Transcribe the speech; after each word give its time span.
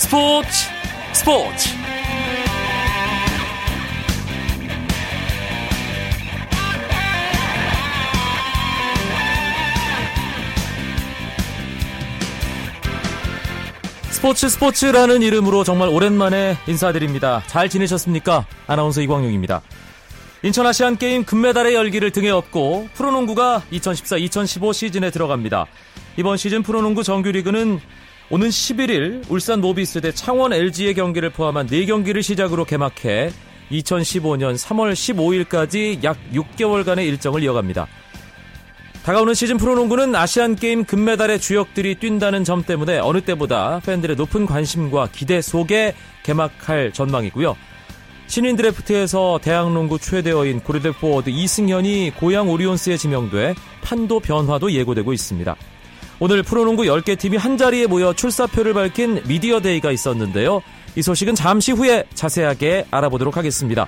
스포츠 0.00 0.48
스포츠 1.12 1.68
스포츠 14.10 14.48
스포츠라는 14.48 15.20
이름으로 15.20 15.64
정말 15.64 15.90
오랜만에 15.90 16.56
인사드립니다. 16.66 17.42
잘 17.46 17.68
지내셨습니까? 17.68 18.46
아나운서 18.66 19.02
이광용입니다. 19.02 19.60
인천 20.42 20.66
아시안 20.66 20.96
게임 20.96 21.24
금메달의 21.24 21.74
열기를 21.74 22.10
등에 22.10 22.30
업고 22.30 22.88
프로농구가 22.94 23.64
2014-2015 23.70 24.72
시즌에 24.72 25.10
들어갑니다. 25.10 25.66
이번 26.16 26.38
시즌 26.38 26.62
프로농구 26.62 27.02
정규리그는 27.02 27.80
오는 28.32 28.48
11일 28.48 29.28
울산 29.28 29.60
모비스 29.60 30.00
대 30.00 30.12
창원 30.12 30.52
LG의 30.52 30.94
경기를 30.94 31.30
포함한 31.30 31.66
4경기를 31.66 32.22
시작으로 32.22 32.64
개막해 32.64 33.32
2015년 33.72 34.56
3월 34.56 34.92
15일까지 34.92 36.04
약 36.04 36.16
6개월간의 36.32 37.06
일정을 37.08 37.42
이어갑니다. 37.42 37.88
다가오는 39.02 39.34
시즌 39.34 39.56
프로농구는 39.56 40.14
아시안게임 40.14 40.84
금메달의 40.84 41.40
주역들이 41.40 41.96
뛴다는 41.96 42.44
점 42.44 42.62
때문에 42.62 42.98
어느 42.98 43.20
때보다 43.20 43.80
팬들의 43.84 44.14
높은 44.14 44.46
관심과 44.46 45.08
기대 45.12 45.40
속에 45.40 45.94
개막할 46.22 46.92
전망이고요. 46.92 47.56
신인 48.28 48.54
드래프트에서 48.54 49.40
대학농구 49.42 49.98
최대어인 49.98 50.60
고려대 50.60 50.92
포워드 50.92 51.30
이승현이 51.30 52.12
고양 52.20 52.48
오리온스에 52.48 52.96
지명돼 52.96 53.56
판도 53.82 54.20
변화도 54.20 54.70
예고되고 54.70 55.12
있습니다. 55.12 55.56
오늘 56.22 56.42
프로농구 56.42 56.82
10개 56.82 57.18
팀이 57.18 57.38
한자리에 57.38 57.86
모여 57.86 58.12
출사표를 58.12 58.74
밝힌 58.74 59.22
미디어데이가 59.26 59.90
있었는데요. 59.90 60.60
이 60.94 61.02
소식은 61.02 61.34
잠시 61.34 61.72
후에 61.72 62.04
자세하게 62.12 62.86
알아보도록 62.90 63.38
하겠습니다. 63.38 63.86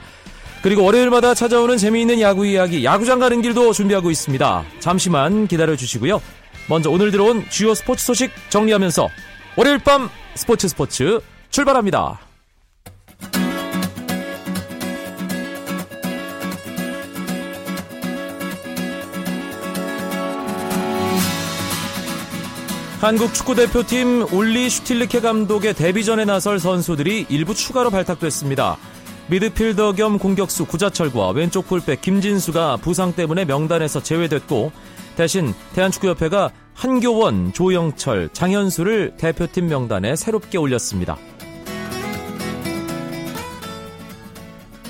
그리고 0.63 0.83
월요일마다 0.85 1.35
찾아오는 1.35 1.77
재미있는 1.77 2.21
야구 2.23 2.47
이야기, 2.47 2.85
야구장 2.85 3.19
가는 3.19 3.43
길도 3.43 3.73
준비하고 3.75 4.11
있습니다. 4.11 4.65
잠시만 4.81 5.47
기다려 5.47 5.77
주시고요. 5.77 6.23
먼저 6.69 6.89
오늘 6.91 7.11
들어온 7.11 7.45
주요 7.51 7.75
스포츠 7.75 8.05
소식 8.05 8.31
정리하면서 8.49 9.09
월요일 9.57 9.79
밤 9.81 10.09
스포츠 10.35 10.69
스포츠 10.69 11.21
출발합니다. 11.51 12.32
한국 23.03 23.35
축구대표팀 23.35 24.33
울리 24.33 24.71
슈틸리케 24.71 25.23
감독의 25.23 25.75
데뷔전에 25.75 26.25
나설 26.25 26.61
선수들이 26.61 27.27
일부 27.31 27.53
추가로 27.53 27.91
발탁됐습니다. 27.91 28.77
미드필더 29.27 29.95
겸 29.95 30.21
공격수 30.21 30.67
구자철과 30.67 31.31
왼쪽 31.31 31.67
풀백 31.67 32.01
김진수가 32.01 32.77
부상 32.77 33.13
때문에 33.13 33.45
명단에서 33.45 34.05
제외됐고 34.05 34.71
대신 35.17 35.53
대한축구협회가 35.75 36.53
한교원, 36.75 37.53
조영철, 37.53 38.29
장현수를 38.33 39.15
대표팀 39.17 39.67
명단에 39.67 40.15
새롭게 40.15 40.57
올렸습니다. 40.59 41.19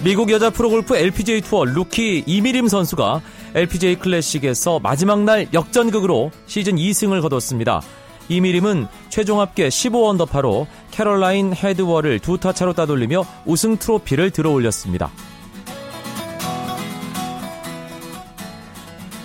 미국 0.04 0.30
여자 0.30 0.50
프로골프 0.50 0.96
LPGA 0.96 1.40
투어 1.40 1.64
루키 1.64 2.24
이미림 2.26 2.68
선수가 2.68 3.22
LPGA 3.54 3.96
클래식에서 3.96 4.80
마지막 4.80 5.22
날 5.22 5.48
역전극으로 5.54 6.30
시즌 6.46 6.76
2승을 6.76 7.22
거뒀습니다. 7.22 7.80
이미림은 8.28 8.86
최종 9.08 9.40
합계 9.40 9.68
15언더파로 9.68 10.66
캐롤라인 10.90 11.54
헤드월을 11.54 12.18
두 12.18 12.38
타 12.38 12.52
차로 12.52 12.72
따돌리며 12.72 13.24
우승 13.46 13.76
트로피를 13.76 14.30
들어 14.30 14.50
올렸습니다. 14.50 15.10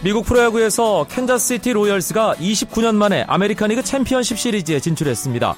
미국 0.03 0.25
프로야구에서 0.25 1.05
캔자스시티 1.09 1.73
로열스가 1.73 2.35
29년 2.35 2.95
만에 2.95 3.23
아메리칸 3.27 3.69
리그 3.69 3.81
챔피언십 3.83 4.37
시리즈에 4.37 4.79
진출했습니다. 4.79 5.55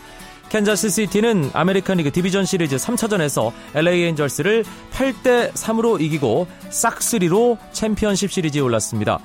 캔자스 0.50 0.90
시티는 0.90 1.52
아메리칸 1.54 1.98
리그 1.98 2.12
디비전 2.12 2.46
시리즈 2.46 2.76
3차전에서 2.78 3.52
LA 3.76 4.04
엔젤스를 4.06 4.66
8대 4.94 5.52
3으로 5.52 6.02
이기고 6.02 6.48
싹쓸이로 6.70 7.58
챔피언십 7.72 8.32
시리즈에 8.32 8.62
올랐습니다. 8.62 9.20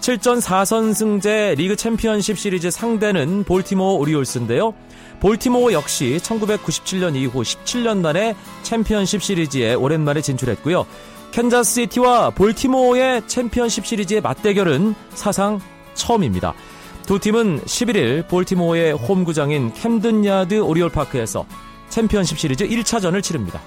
7전 0.00 0.40
4선승제 0.40 1.56
리그 1.56 1.76
챔피언십 1.76 2.38
시리즈 2.38 2.70
상대는 2.70 3.44
볼티모어 3.44 3.94
오리올스인데요. 3.94 4.74
볼티모어 5.20 5.72
역시 5.72 6.18
1997년 6.22 7.16
이후 7.16 7.42
17년 7.42 8.00
만에 8.00 8.34
챔피언십 8.62 9.22
시리즈에 9.22 9.74
오랜만에 9.74 10.20
진출했고요. 10.22 10.86
캔자스시티와 11.32 12.30
볼티모어의 12.30 13.26
챔피언십 13.26 13.84
시리즈의 13.84 14.20
맞대결은 14.20 14.94
사상 15.10 15.60
처음입니다. 15.94 16.54
두 17.06 17.18
팀은 17.18 17.62
11일 17.62 18.28
볼티모어의 18.28 18.92
홈구장인 18.92 19.72
캠든 19.72 20.24
야드 20.24 20.60
오리올 20.60 20.90
파크에서 20.90 21.44
챔피언십 21.88 22.38
시리즈 22.38 22.66
1차전을 22.66 23.22
치릅니다. 23.22 23.60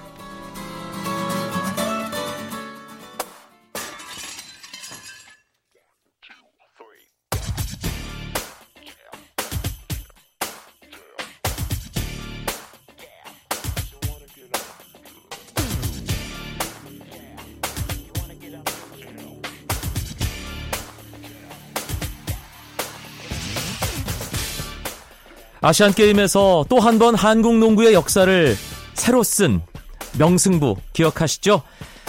아시안 25.62 25.92
게임에서 25.92 26.64
또 26.68 26.78
한 26.80 26.98
번 26.98 27.14
한국 27.14 27.56
농구의 27.58 27.94
역사를 27.94 28.54
새로 28.94 29.22
쓴 29.22 29.60
명승부 30.18 30.76
기억하시죠? 30.92 31.62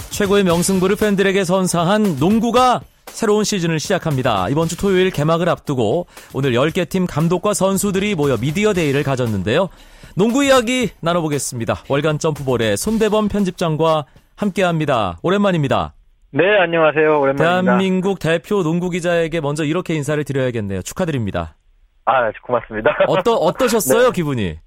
최고의 0.09 0.43
명승부를 0.43 0.95
팬들에게 0.95 1.43
선사한 1.43 2.17
농구가 2.19 2.81
새로운 3.05 3.43
시즌을 3.43 3.79
시작합니다. 3.79 4.49
이번 4.49 4.67
주 4.67 4.75
토요일 4.75 5.11
개막을 5.11 5.47
앞두고 5.49 6.07
오늘 6.33 6.53
10개 6.53 6.89
팀 6.89 7.05
감독과 7.05 7.53
선수들이 7.53 8.15
모여 8.15 8.37
미디어 8.37 8.73
데이를 8.73 9.03
가졌는데요. 9.03 9.69
농구 10.15 10.43
이야기 10.43 10.89
나눠보겠습니다. 11.01 11.83
월간 11.87 12.17
점프볼의 12.19 12.77
손대범 12.77 13.27
편집장과 13.27 14.05
함께합니다. 14.35 15.19
오랜만입니다. 15.21 15.93
네, 16.31 16.43
안녕하세요. 16.59 17.19
오랜만입니다. 17.19 17.61
대한민국 17.61 18.17
대표 18.19 18.63
농구 18.63 18.89
기자에게 18.89 19.41
먼저 19.41 19.63
이렇게 19.63 19.93
인사를 19.93 20.23
드려야겠네요. 20.23 20.81
축하드립니다. 20.81 21.55
아, 22.05 22.31
고맙습니다. 22.41 22.95
어떠, 23.07 23.33
어떠셨어요, 23.37 24.07
네. 24.07 24.11
기분이? 24.11 24.59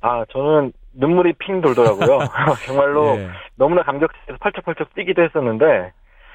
아, 0.00 0.24
저는 0.30 0.72
눈물이 0.94 1.34
핑 1.34 1.60
돌더라고요. 1.60 2.18
정말로 2.66 3.16
예. 3.18 3.28
너무나 3.56 3.82
감격해서 3.82 4.38
펄쩍펄쩍 4.40 4.94
뛰기도 4.94 5.22
했었는데, 5.22 5.92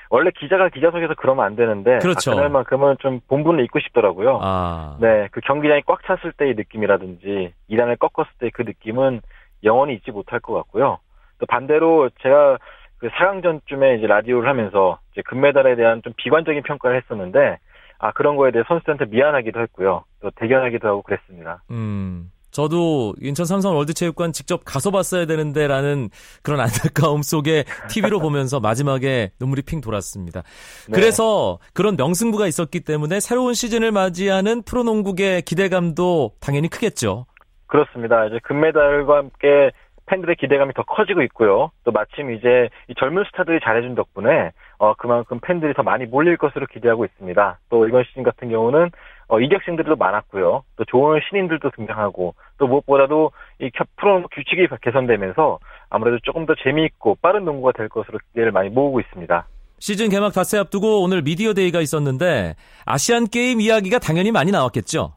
원래 0.09 0.31
기자가 0.39 0.69
기자석에서 0.69 1.15
그러면 1.17 1.45
안 1.45 1.55
되는데, 1.55 1.99
그렇죠. 1.99 2.31
아, 2.31 2.35
그날만큼은 2.35 2.97
좀 2.99 3.19
본분을 3.27 3.63
잊고 3.65 3.79
싶더라고요. 3.79 4.39
아. 4.41 4.97
네, 5.01 5.27
그 5.31 5.41
경기장이 5.41 5.81
꽉 5.85 5.99
찼을 6.05 6.31
때의 6.37 6.53
느낌이라든지, 6.55 7.53
이란을 7.67 7.97
꺾었을 7.97 8.31
때 8.39 8.49
그 8.53 8.61
느낌은 8.61 9.21
영원히 9.63 9.95
잊지 9.95 10.11
못할 10.11 10.39
것 10.39 10.53
같고요. 10.53 10.99
또 11.39 11.45
반대로 11.47 12.09
제가 12.21 12.57
그 12.99 13.09
4강전쯤에 13.09 13.97
이제 13.97 14.07
라디오를 14.07 14.47
하면서 14.49 14.97
이제 15.11 15.21
금메달에 15.23 15.75
대한 15.75 16.01
좀 16.03 16.13
비관적인 16.15 16.63
평가를 16.63 16.97
했었는데, 16.97 17.57
아 17.99 18.11
그런 18.11 18.35
거에 18.35 18.52
대해 18.52 18.64
선수들한테 18.67 19.05
미안하기도 19.05 19.59
했고요. 19.61 20.03
또 20.22 20.32
대견하기도 20.35 20.88
하고 20.88 21.02
그랬습니다. 21.02 21.64
음. 21.72 22.32
저도 22.52 23.14
인천 23.22 23.46
삼성 23.46 23.76
월드체육관 23.76 24.32
직접 24.32 24.61
가서 24.66 24.90
봤어야 24.90 25.26
되는데라는 25.26 26.09
그런 26.41 26.59
안타까움 26.59 27.22
속에 27.22 27.66
TV로 27.90 28.20
보면서 28.20 28.59
마지막에 28.59 29.29
눈물이 29.40 29.61
핑 29.61 29.79
돌았습니다. 29.79 30.41
네. 30.90 30.96
그래서 30.96 31.59
그런 31.73 31.96
명승부가 31.97 32.47
있었기 32.47 32.79
때문에 32.79 33.20
새로운 33.20 33.53
시즌을 33.53 33.91
맞이하는 33.91 34.64
프로농구의 34.64 35.43
기대감도 35.43 36.32
당연히 36.40 36.67
크겠죠. 36.67 37.26
그렇습니다. 37.67 38.26
이제 38.26 38.40
금메달과 38.43 39.17
함께 39.17 39.72
팬들의 40.08 40.38
기대감이 40.38 40.73
더 40.73 40.84
커지고 40.84 41.22
있고요. 41.23 41.72
또 41.84 41.91
마침 41.91 42.32
이제 42.32 42.70
이 42.88 42.96
젊은 42.97 43.23
스타들이 43.26 43.59
잘해준 43.61 43.93
덕분에 43.93 44.52
어, 44.79 44.94
그만큼 44.94 45.40
팬들이 45.41 45.74
더 45.74 45.84
많이 45.84 46.06
몰릴 46.06 46.38
것으로 46.38 46.68
기대하고 46.68 47.06
있습니다. 47.06 47.59
또 47.70 47.88
이번 47.88 48.03
시즌 48.06 48.24
같은 48.24 48.50
경우는 48.50 48.91
어, 49.28 49.40
이적생들도 49.40 49.96
많았고요. 49.96 50.64
또 50.76 50.85
좋은 50.85 51.20
신인들도 51.28 51.72
등장하고 51.72 52.35
또 52.58 52.68
무엇보다도 52.68 53.32
이 53.59 53.70
프로 53.97 54.26
규칙이 54.28 54.68
개선되면서 54.82 55.59
아무래도 55.90 56.20
조금 56.24 56.46
더 56.46 56.53
재미있고 56.64 57.18
빠른 57.22 57.44
농구가 57.44 57.72
될 57.72 57.90
것으로 57.90 58.20
기대를 58.29 58.52
많이 58.52 58.70
모으고 58.70 59.00
있습니다. 59.00 59.46
시즌 59.79 60.09
개막 60.09 60.34
닷새 60.34 60.58
앞두고 60.58 61.03
오늘 61.03 61.22
미디어 61.22 61.53
데이가 61.53 61.82
있었는데 61.82 62.56
아시안 62.85 63.26
게임 63.26 63.62
이야기가 63.62 64.00
당연히 64.00 64.32
많이 64.32 64.52
나왔겠죠. 64.52 65.14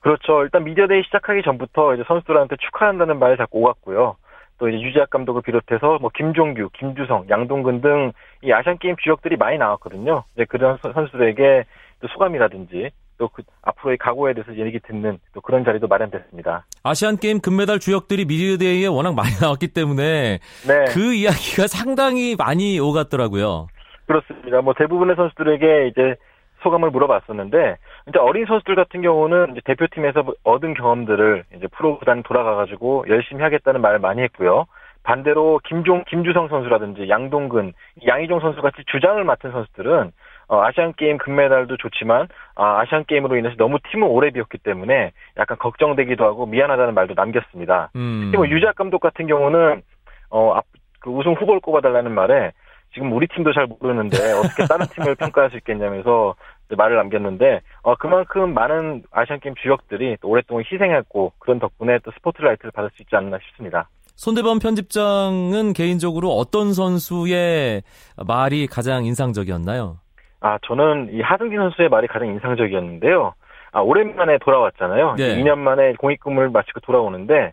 그렇죠. 0.00 0.42
일단 0.42 0.64
미디어 0.64 0.86
데이 0.86 1.02
시작하기 1.04 1.42
전부터 1.42 1.94
이제 1.94 2.04
선수들한테 2.06 2.56
축하한다는 2.56 3.18
말을 3.18 3.38
자꾸 3.38 3.60
오갔고요. 3.60 4.16
또 4.58 4.68
이제 4.68 4.80
유재학 4.80 5.10
감독을 5.10 5.42
비롯해서 5.42 5.98
뭐 6.00 6.10
김종규, 6.14 6.70
김주성, 6.78 7.26
양동근 7.28 7.80
등 7.80 8.12
이 8.44 8.52
아시안 8.52 8.76
게임 8.78 8.94
주역들이 9.02 9.36
많이 9.36 9.56
나왔거든요. 9.58 10.24
이제 10.34 10.44
그런 10.44 10.76
선수들에게 10.82 11.64
또 12.00 12.08
소감이라든지 12.08 12.90
또 13.16 13.28
그 13.28 13.42
앞으로의 13.62 13.96
각오에 13.98 14.34
대해서 14.34 14.54
얘기 14.56 14.78
듣는 14.80 15.18
또 15.32 15.40
그런 15.40 15.64
자리도 15.64 15.86
마련됐습니다. 15.86 16.66
아시안 16.82 17.16
게임 17.16 17.40
금메달 17.40 17.78
주역들이 17.78 18.26
미디어데이에 18.26 18.86
워낙 18.88 19.14
많이 19.14 19.30
나왔기 19.40 19.68
때문에 19.68 20.40
네. 20.68 20.84
그 20.92 21.14
이야기가 21.14 21.66
상당히 21.68 22.36
많이 22.36 22.78
오갔더라고요. 22.78 23.68
그렇습니다. 24.06 24.60
뭐 24.60 24.74
대부분의 24.76 25.16
선수들에게 25.16 25.88
이제 25.88 26.16
소감을 26.64 26.90
물어봤었는데 26.90 27.76
이제 28.08 28.18
어린 28.18 28.46
선수들 28.46 28.74
같은 28.74 29.02
경우는 29.02 29.52
이제 29.52 29.60
대표팀에서 29.64 30.24
얻은 30.42 30.74
경험들을 30.74 31.44
이제 31.56 31.66
프로 31.68 31.98
구단 31.98 32.22
돌아가가지고 32.24 33.04
열심히 33.08 33.42
하겠다는 33.42 33.80
말을 33.80 34.00
많이 34.00 34.22
했고요. 34.22 34.66
반대로 35.04 35.60
김종 35.64 36.02
김주성 36.08 36.48
선수라든지 36.48 37.08
양동근, 37.08 37.74
양희종 38.06 38.40
선수 38.40 38.62
같이 38.62 38.82
주장을 38.86 39.22
맡은 39.22 39.52
선수들은 39.52 40.12
어, 40.48 40.62
아시안 40.62 40.94
게임 40.94 41.18
금메달도 41.18 41.76
좋지만 41.76 42.28
아, 42.56 42.80
아시안 42.80 43.04
게임으로 43.04 43.36
인해서 43.36 43.54
너무 43.56 43.78
팀을 43.90 44.08
오래 44.08 44.30
비웠기 44.30 44.58
때문에 44.58 45.12
약간 45.36 45.58
걱정되기도 45.58 46.24
하고 46.24 46.46
미안하다는 46.46 46.94
말도 46.94 47.14
남겼습니다. 47.14 47.90
음. 47.96 48.22
특히 48.24 48.36
뭐 48.36 48.48
유작 48.48 48.74
감독 48.74 49.00
같은 49.00 49.26
경우는 49.26 49.82
어, 50.30 50.52
앞, 50.54 50.64
그 51.00 51.10
우승 51.10 51.32
후보를 51.34 51.60
꼽아달라는 51.60 52.12
말에 52.12 52.52
지금 52.94 53.12
우리 53.12 53.26
팀도 53.26 53.52
잘 53.52 53.66
모르는데 53.66 54.16
어떻게 54.32 54.64
다른 54.66 54.86
팀을 54.86 55.16
평가할 55.16 55.50
수 55.50 55.56
있겠냐면서 55.56 56.34
말을 56.70 56.96
남겼는데 56.96 57.60
어, 57.82 57.94
그만큼 57.96 58.54
많은 58.54 59.02
아시안 59.10 59.40
게임 59.40 59.54
주역들이 59.56 60.18
또 60.20 60.28
오랫동안 60.28 60.64
희생했고 60.70 61.32
그런 61.38 61.58
덕분에 61.58 61.98
또 62.04 62.10
스포트라이트를 62.12 62.70
받을 62.72 62.90
수 62.94 63.02
있지 63.02 63.14
않나 63.16 63.38
싶습니다. 63.48 63.88
손대범 64.16 64.60
편집장은 64.60 65.72
개인적으로 65.72 66.30
어떤 66.30 66.72
선수의 66.72 67.82
말이 68.26 68.66
가장 68.66 69.04
인상적이었나요? 69.04 69.98
아, 70.40 70.58
저는 70.66 71.08
이 71.12 71.20
하승진 71.20 71.58
선수의 71.58 71.88
말이 71.88 72.06
가장 72.06 72.28
인상적이었는데요. 72.28 73.34
아, 73.72 73.80
오랜만에 73.80 74.38
돌아왔잖아요. 74.38 75.16
네. 75.16 75.36
2년 75.42 75.58
만에 75.58 75.94
공익금을 75.94 76.50
마치고 76.50 76.80
돌아오는데, 76.80 77.52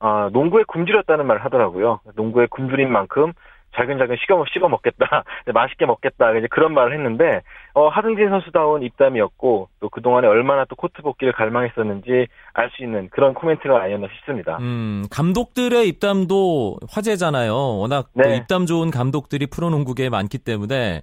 아, 0.00 0.30
농구에 0.32 0.64
굶주렸다는 0.66 1.26
말을 1.26 1.44
하더라고요. 1.44 2.00
농구에 2.16 2.46
굶주린 2.50 2.90
만큼 2.90 3.32
자근자근 3.76 4.16
씹어, 4.26 4.44
씹어 4.52 4.68
먹겠다, 4.68 5.24
맛있게 5.54 5.86
먹겠다, 5.86 6.32
이제 6.32 6.46
그런 6.50 6.74
말을 6.74 6.92
했는데, 6.94 7.42
어, 7.74 7.88
하승진 7.88 8.28
선수다운 8.28 8.82
입담이었고, 8.82 9.68
또 9.80 9.88
그동안에 9.88 10.26
얼마나 10.26 10.64
또 10.64 10.74
코트 10.76 11.02
복귀를 11.02 11.32
갈망했었는지 11.32 12.26
알 12.52 12.70
수 12.70 12.84
있는 12.84 13.08
그런 13.10 13.34
코멘트가 13.34 13.82
아니었나 13.82 14.08
싶습니다. 14.16 14.58
음, 14.60 15.04
감독들의 15.10 15.88
입담도 15.88 16.78
화제잖아요. 16.90 17.54
워낙 17.78 18.08
네. 18.14 18.36
입담 18.36 18.66
좋은 18.66 18.90
감독들이 18.90 19.46
프로농구계에 19.46 20.08
많기 20.08 20.38
때문에, 20.38 21.02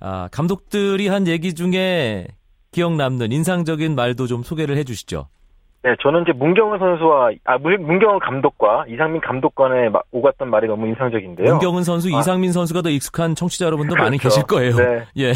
아, 0.00 0.28
감독들이 0.32 1.08
한 1.08 1.26
얘기 1.26 1.54
중에 1.54 2.26
기억 2.72 2.94
남는 2.94 3.32
인상적인 3.32 3.94
말도 3.94 4.26
좀 4.26 4.42
소개를 4.42 4.76
해 4.76 4.84
주시죠. 4.84 5.28
네, 5.84 5.94
저는 6.00 6.22
이제 6.22 6.32
문경은 6.32 6.78
선수와 6.78 7.30
아 7.44 7.58
문경은 7.58 8.18
감독과 8.18 8.86
이상민 8.88 9.20
감독 9.20 9.54
간에 9.54 9.90
오갔던 10.10 10.50
말이 10.50 10.66
너무 10.66 10.88
인상적인데요. 10.88 11.50
문경은 11.50 11.84
선수, 11.84 12.08
아. 12.14 12.18
이상민 12.18 12.52
선수가 12.52 12.82
더 12.82 12.90
익숙한 12.90 13.36
청취자 13.36 13.66
여러분도 13.66 13.94
그렇죠. 13.94 14.04
많이 14.04 14.18
계실 14.18 14.42
거예요. 14.42 14.74
네. 14.74 15.04
예. 15.18 15.32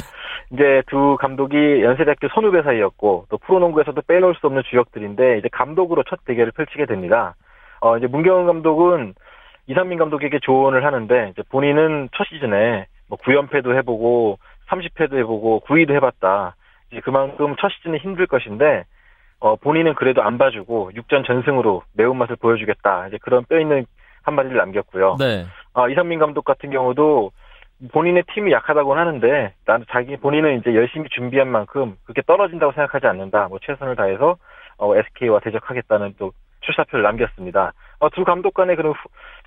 이제 0.52 0.82
두 0.88 1.16
감독이 1.18 1.56
연세대학교 1.56 2.28
선후배 2.34 2.62
사이였고 2.62 3.26
또 3.30 3.38
프로농구에서도 3.38 4.02
빼놓을 4.02 4.34
수 4.34 4.46
없는 4.48 4.64
주역들인데 4.68 5.38
이제 5.38 5.48
감독으로 5.52 6.02
첫 6.08 6.18
대결을 6.24 6.52
펼치게 6.52 6.86
됩니다. 6.86 7.36
어 7.80 7.96
이제 7.96 8.06
문경은 8.08 8.46
감독은 8.46 9.14
이상민 9.68 9.98
감독에게 9.98 10.40
조언을 10.42 10.84
하는데 10.84 11.30
이제 11.32 11.42
본인은 11.50 12.08
첫 12.16 12.24
시즌에 12.24 12.86
뭐 13.08 13.16
9연패도 13.18 13.76
해보고 13.76 14.38
30회도 14.68 15.16
해보고 15.18 15.62
9위도 15.66 15.94
해봤다. 15.94 16.56
이제 16.90 17.00
그만큼 17.00 17.54
첫 17.60 17.70
시즌은 17.70 18.00
힘들 18.00 18.26
것인데 18.26 18.84
어, 19.42 19.56
본인은 19.56 19.94
그래도 19.94 20.22
안 20.22 20.38
봐주고 20.38 20.92
6전 20.94 21.26
전승으로 21.26 21.82
매운맛을 21.94 22.36
보여주겠다. 22.36 23.08
이제 23.08 23.18
그런 23.20 23.44
뼈 23.44 23.58
있는 23.58 23.84
한마디를 24.22 24.56
남겼고요. 24.56 25.16
네. 25.18 25.46
어, 25.72 25.88
이상민 25.88 26.20
감독 26.20 26.44
같은 26.44 26.70
경우도 26.70 27.32
본인의 27.90 28.22
팀이 28.32 28.52
약하다고는 28.52 29.00
하는데 29.00 29.52
나는 29.66 29.84
자기 29.90 30.16
본인은 30.16 30.60
이제 30.60 30.72
열심히 30.76 31.08
준비한 31.08 31.48
만큼 31.48 31.96
그렇게 32.04 32.22
떨어진다고 32.24 32.70
생각하지 32.72 33.08
않는다. 33.08 33.48
뭐 33.48 33.58
최선을 33.60 33.96
다해서 33.96 34.36
어, 34.78 34.94
SK와 34.94 35.40
대적하겠다는 35.40 36.14
또 36.18 36.30
출사표를 36.60 37.02
남겼습니다. 37.02 37.72
어, 37.98 38.10
두 38.10 38.22
감독 38.22 38.54
간의 38.54 38.76
그런 38.76 38.92
후, 38.92 38.96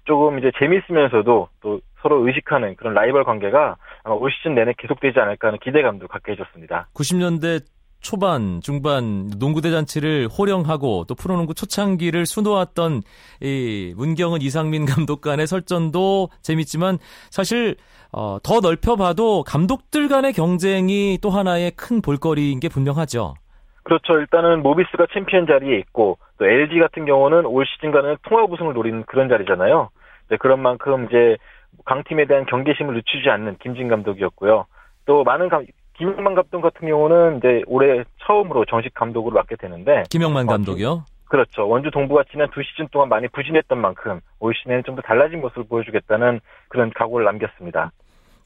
조금 0.04 0.40
이제 0.40 0.52
재미있으면서도 0.60 1.48
또 1.62 1.80
서로 2.02 2.28
의식하는 2.28 2.76
그런 2.76 2.94
라이벌 2.94 3.24
관계가 3.24 3.78
아마 4.04 4.16
올 4.16 4.30
시즌 4.32 4.56
내내 4.56 4.74
계속되지 4.78 5.18
않을까 5.22 5.48
하는 5.48 5.60
기대감도 5.60 6.10
갖게 6.10 6.34
해줬습니다. 6.34 6.90
90년대 6.94 7.75
초반, 8.06 8.62
중반 8.62 9.32
농구 9.40 9.62
대잔치를 9.62 10.28
호령하고 10.28 11.06
또 11.08 11.16
프로농구 11.16 11.56
초창기를 11.56 12.28
수놓았던 12.28 13.02
이 13.42 13.96
문경은 13.98 14.44
이상민 14.44 14.86
감독 14.86 15.22
간의 15.22 15.48
설전도 15.48 16.30
재밌지만 16.44 17.00
사실 17.32 17.76
어, 18.14 18.38
더 18.44 18.60
넓혀봐도 18.60 19.44
감독들 19.44 20.08
간의 20.08 20.34
경쟁이 20.34 21.18
또 21.20 21.32
하나의 21.32 21.72
큰 21.72 22.04
볼거리인 22.04 22.60
게 22.60 22.70
분명하죠. 22.70 23.34
그렇죠. 23.82 24.14
일단은 24.20 24.62
모비스가 24.62 25.08
챔피언 25.12 25.48
자리에 25.48 25.80
있고 25.80 26.20
또 26.38 26.46
LG 26.46 26.80
같은 26.80 27.06
경우는 27.06 27.48
올 27.48 27.66
시즌과는 27.66 28.18
통합 28.22 28.52
우승을 28.52 28.74
노리는 28.74 29.04
그런 29.08 29.30
자리잖아요. 29.30 29.90
네, 30.30 30.38
그런 30.38 30.60
만큼 30.60 31.06
이제 31.06 31.38
강팀에 31.86 32.26
대한 32.26 32.46
경계심을 32.46 32.94
늦추지 32.94 33.30
않는 33.30 33.58
김진 33.62 33.88
감독이었고요. 33.88 34.66
또 35.06 35.24
많은 35.24 35.50
감, 35.50 35.66
김영만 35.98 36.36
감독 36.36 36.62
같은 36.62 36.88
경우는 36.88 37.38
이제 37.38 37.62
올해 37.68 38.04
처음으로 38.26 38.66
정식 38.66 38.94
감독으로 38.94 39.34
맡게 39.36 39.56
되는데 39.56 40.04
김영만 40.10 40.48
어, 40.48 40.52
감독이요? 40.52 40.92
어, 40.92 41.06
그렇죠. 41.26 41.68
원주 41.68 41.92
동부가 41.92 42.24
지난 42.32 42.50
두 42.52 42.62
시즌 42.64 42.88
동안 42.92 43.10
많이 43.10 43.28
부진했던 43.28 43.80
만큼 43.80 44.20
올 44.40 44.54
시즌에는 44.56 44.84
좀 44.86 44.96
더 44.96 45.02
달라진 45.02 45.42
모습을 45.42 45.66
보여주겠다는 45.66 46.40
그런 46.70 46.92
각오를 46.94 47.26
남겼습니다. 47.26 47.92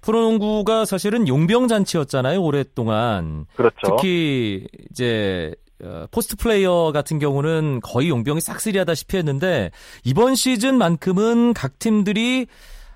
프로농구가 0.01 0.85
사실은 0.85 1.27
용병 1.27 1.67
잔치였잖아요 1.67 2.41
오랫동안. 2.41 3.45
그렇죠. 3.55 3.75
특히 3.83 4.67
이제 4.89 5.53
어, 5.83 6.05
포스트 6.11 6.35
플레이어 6.37 6.91
같은 6.93 7.19
경우는 7.19 7.79
거의 7.81 8.09
용병이 8.09 8.41
싹쓸이하다시피 8.41 9.17
했는데 9.17 9.71
이번 10.03 10.35
시즌만큼은 10.35 11.53
각 11.53 11.79
팀들이 11.79 12.47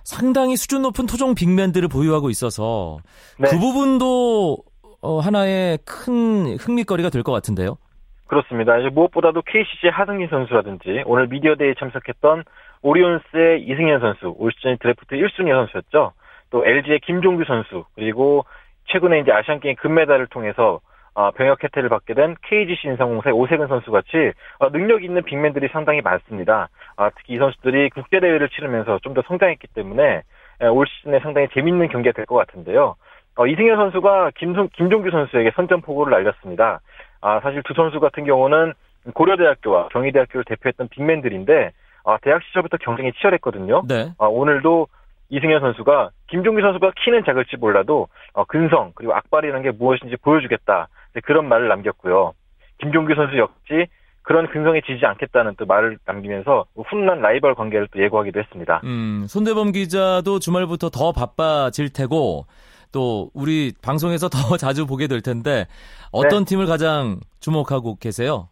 상당히 0.04 0.56
수준 0.56 0.82
높은 0.82 1.06
토종 1.06 1.36
빅맨들을 1.36 1.88
보유하고 1.88 2.30
있어서 2.30 2.98
네. 3.40 3.50
그 3.50 3.58
부분도 3.60 4.58
어, 5.02 5.20
하나의 5.20 5.80
큰 5.86 6.58
흥미거리가 6.58 7.10
될 7.10 7.24
것 7.24 7.32
같은데요. 7.32 7.78
그렇습니다. 8.28 8.78
이제 8.80 8.90
무엇보다도 8.90 9.42
KCC 9.44 9.88
하승진 9.92 10.28
선수라든지 10.30 11.04
오늘 11.06 11.28
미디어데이에 11.28 11.76
참석했던 11.78 12.44
오리온스의 12.82 13.64
이승현 13.64 14.00
선수, 14.00 14.34
올 14.38 14.52
시즌 14.54 14.78
드래프트 14.80 15.16
1순위 15.16 15.50
선수였죠. 15.54 16.14
또 16.50 16.66
LG의 16.66 17.00
김종규 17.02 17.44
선수, 17.46 17.86
그리고 17.96 18.46
최근에 18.92 19.20
이제 19.20 19.32
아시안게임 19.32 19.76
금메달을 19.76 20.28
통해서 20.28 20.76
어, 20.76 20.80
병역 21.36 21.64
혜택을 21.64 21.90
받게 21.90 22.14
된 22.14 22.36
KGC 22.44 22.88
인상공사의 22.88 23.34
오세근 23.36 23.68
선수 23.68 23.92
같이 23.92 24.32
어, 24.60 24.70
능력 24.72 25.04
있는 25.04 25.24
빅맨들이 25.24 25.70
상당히 25.72 26.02
많습니다. 26.02 26.70
아, 26.96 27.10
특히 27.12 27.36
이 27.36 27.38
선수들이 27.38 27.90
국제 27.92 28.20
대회를 28.20 28.50
치르면서 28.50 29.00
좀 29.00 29.14
더 29.14 29.22
성장했기 29.28 29.68
때문에 29.76 30.24
올 30.72 30.88
시즌에 30.88 31.20
상당히 31.20 31.48
재밌는 31.54 31.90
경기가 31.90 32.14
될 32.14 32.26
것 32.26 32.36
같은데요. 32.36 32.96
어, 33.36 33.48
이승현 33.48 33.76
선수가 33.78 34.32
김성, 34.38 34.70
김종규 34.74 35.10
선수에게 35.12 35.52
선전포고를 35.56 36.12
날렸습니다. 36.12 36.80
아, 37.22 37.40
사실 37.42 37.62
두 37.64 37.74
선수 37.74 38.00
같은 38.00 38.26
경우는 38.26 38.74
고려대학교와 39.14 39.90
경희대학교를 39.90 40.46
대표했던 40.46 40.88
빅맨들인데 40.90 41.72
아, 42.06 42.18
대학 42.22 42.42
시절부터 42.44 42.78
경쟁이 42.78 43.12
치열했거든요. 43.14 43.84
네. 43.88 44.12
아, 44.18 44.26
오늘도 44.26 44.88
이승현 45.34 45.62
선수가 45.62 46.12
김종규 46.28 46.62
선수가 46.62 46.92
키는 47.04 47.24
작을지 47.26 47.58
몰라도 47.58 48.08
어, 48.34 48.46
근성 48.46 48.92
그리고 48.94 49.16
악발이라는 49.16 49.64
게 49.64 49.72
무엇인지 49.72 50.18
보여주겠다 50.18 50.88
그런 51.24 51.48
말을 51.50 51.68
남겼고요. 51.70 52.34
김종규 52.80 53.16
선수 53.16 53.38
역시 53.38 53.88
그런 54.22 54.48
근성에 54.48 54.82
지지 54.82 55.06
않겠다는 55.06 55.56
또 55.58 55.66
말을 55.66 55.98
남기면서 56.06 56.66
훈훈한 56.76 57.20
라이벌 57.22 57.56
관계를 57.56 57.88
또 57.92 58.02
예고하기도 58.02 58.40
했습니다. 58.40 58.82
음, 58.84 59.26
손대범 59.28 59.72
기자도 59.72 60.38
주말부터 60.38 60.90
더 60.90 61.12
바빠질 61.12 61.92
테고 61.92 62.46
또 62.92 63.32
우리 63.34 63.74
방송에서 63.82 64.30
더 64.30 64.56
자주 64.58 64.86
보게 64.86 65.08
될 65.08 65.22
텐데 65.22 65.66
어떤 66.12 66.46
네. 66.46 66.50
팀을 66.50 66.68
가장 66.68 67.20
주목하고 67.40 67.96
계세요? 67.96 68.50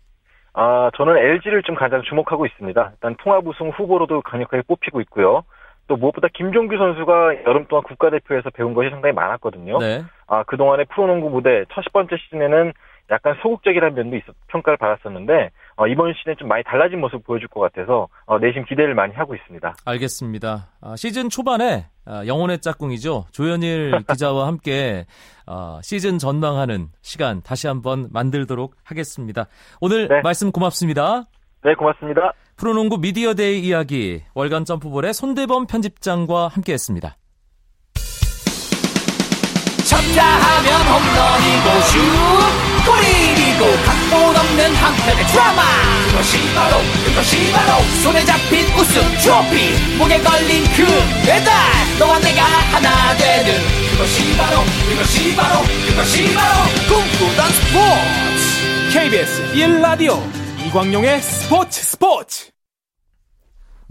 아, 0.53 0.89
저는 0.97 1.15
LG를 1.15 1.61
좀 1.63 1.75
가장 1.75 2.01
주목하고 2.01 2.47
있습니다. 2.47 2.91
일단 2.93 3.15
통합 3.23 3.45
우승 3.47 3.69
후보로도 3.69 4.21
강력하게 4.23 4.63
뽑히고 4.63 4.99
있고요. 5.01 5.43
또 5.87 5.97
무엇보다 5.97 6.27
김종규 6.33 6.77
선수가 6.77 7.43
여름 7.45 7.65
동안 7.67 7.83
국가대표에서 7.83 8.49
배운 8.51 8.73
것이 8.73 8.89
상당히 8.89 9.13
많았거든요. 9.13 9.79
네. 9.79 10.03
아, 10.27 10.43
그동안의 10.43 10.85
프로농구 10.85 11.29
무대 11.29 11.65
첫 11.73 11.83
번째 11.91 12.15
시즌에는 12.17 12.73
약간 13.11 13.35
소극적이라는 13.41 13.93
면도 13.93 14.15
있어 14.15 14.31
평가를 14.47 14.77
받았었는데 14.77 15.51
어, 15.75 15.87
이번 15.87 16.13
시즌에 16.13 16.35
좀 16.35 16.47
많이 16.47 16.63
달라진 16.63 17.01
모습 17.01 17.23
보여줄 17.25 17.49
것 17.49 17.59
같아서 17.59 18.07
어, 18.25 18.39
내심 18.39 18.63
기대를 18.65 18.95
많이 18.95 19.13
하고 19.13 19.35
있습니다. 19.35 19.75
알겠습니다. 19.85 20.69
아, 20.79 20.95
시즌 20.95 21.29
초반에 21.29 21.87
아, 22.05 22.25
영혼의 22.25 22.59
짝꿍이죠 22.59 23.25
조현일 23.31 23.91
기자와 24.07 24.47
함께 24.47 25.05
어, 25.45 25.79
시즌 25.83 26.17
전망하는 26.17 26.87
시간 27.01 27.41
다시 27.43 27.67
한번 27.67 28.07
만들도록 28.13 28.75
하겠습니다. 28.83 29.47
오늘 29.81 30.07
네. 30.07 30.21
말씀 30.21 30.51
고맙습니다. 30.51 31.25
네, 31.63 31.75
고맙습니다. 31.75 32.33
프로농구 32.61 32.99
미디어데이 32.99 33.59
이야기 33.65 34.21
월간 34.35 34.65
점프볼의 34.65 35.15
손대범 35.15 35.65
편집장과 35.65 36.49
함께했습니다. 36.49 37.17
쳤다 39.83 40.23
하면 40.23 40.81
홈런이고 40.85 41.81
슛 41.89 41.97
골이고 42.85 43.65
각본 43.83 44.35
없는 44.35 44.75
한편의 44.75 45.25
드라마. 45.25 45.63
그것이 46.11 46.53
바로 46.53 46.77
그것이 47.03 47.51
바로 47.51 47.81
손에 48.03 48.23
잡힌 48.25 48.67
우승 48.77 49.01
트로피. 49.23 49.97
목에 49.97 50.21
걸린 50.21 50.63
그 50.75 50.85
배달 51.25 51.51
너와 51.97 52.19
내가 52.19 52.43
하나 52.43 53.17
되는. 53.17 53.59
그것이 53.89 54.37
바로 54.37 54.61
그것이 54.87 55.35
바로 55.35 55.61
그것이 55.89 56.31
바로 56.35 56.69
꿈꾸던 56.87 57.49
스포츠. 57.53 58.93
KBS 58.93 59.53
1라디오 59.55 60.41
이광용의 60.67 61.21
스포츠 61.21 61.81
스포츠 61.83 62.50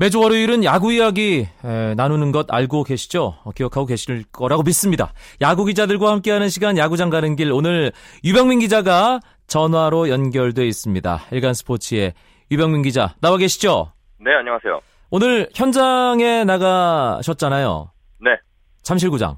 매주 0.00 0.18
월요일은 0.18 0.64
야구 0.64 0.94
이야기 0.94 1.46
에, 1.62 1.94
나누는 1.94 2.32
것 2.32 2.46
알고 2.50 2.84
계시죠? 2.84 3.34
어, 3.44 3.50
기억하고 3.54 3.84
계실 3.84 4.24
거라고 4.32 4.62
믿습니다. 4.62 5.12
야구 5.42 5.66
기자들과 5.66 6.10
함께하는 6.10 6.48
시간 6.48 6.78
야구장 6.78 7.10
가는 7.10 7.36
길 7.36 7.52
오늘 7.52 7.92
유병민 8.24 8.60
기자가 8.60 9.20
전화로 9.46 10.08
연결돼 10.08 10.64
있습니다. 10.66 11.18
일간 11.32 11.52
스포츠의 11.52 12.14
유병민 12.50 12.80
기자 12.80 13.14
나와 13.20 13.36
계시죠? 13.36 13.92
네 14.24 14.32
안녕하세요. 14.34 14.80
오늘 15.10 15.50
현장에 15.54 16.44
나가셨잖아요. 16.44 17.90
네. 18.20 18.30
잠실구장. 18.82 19.36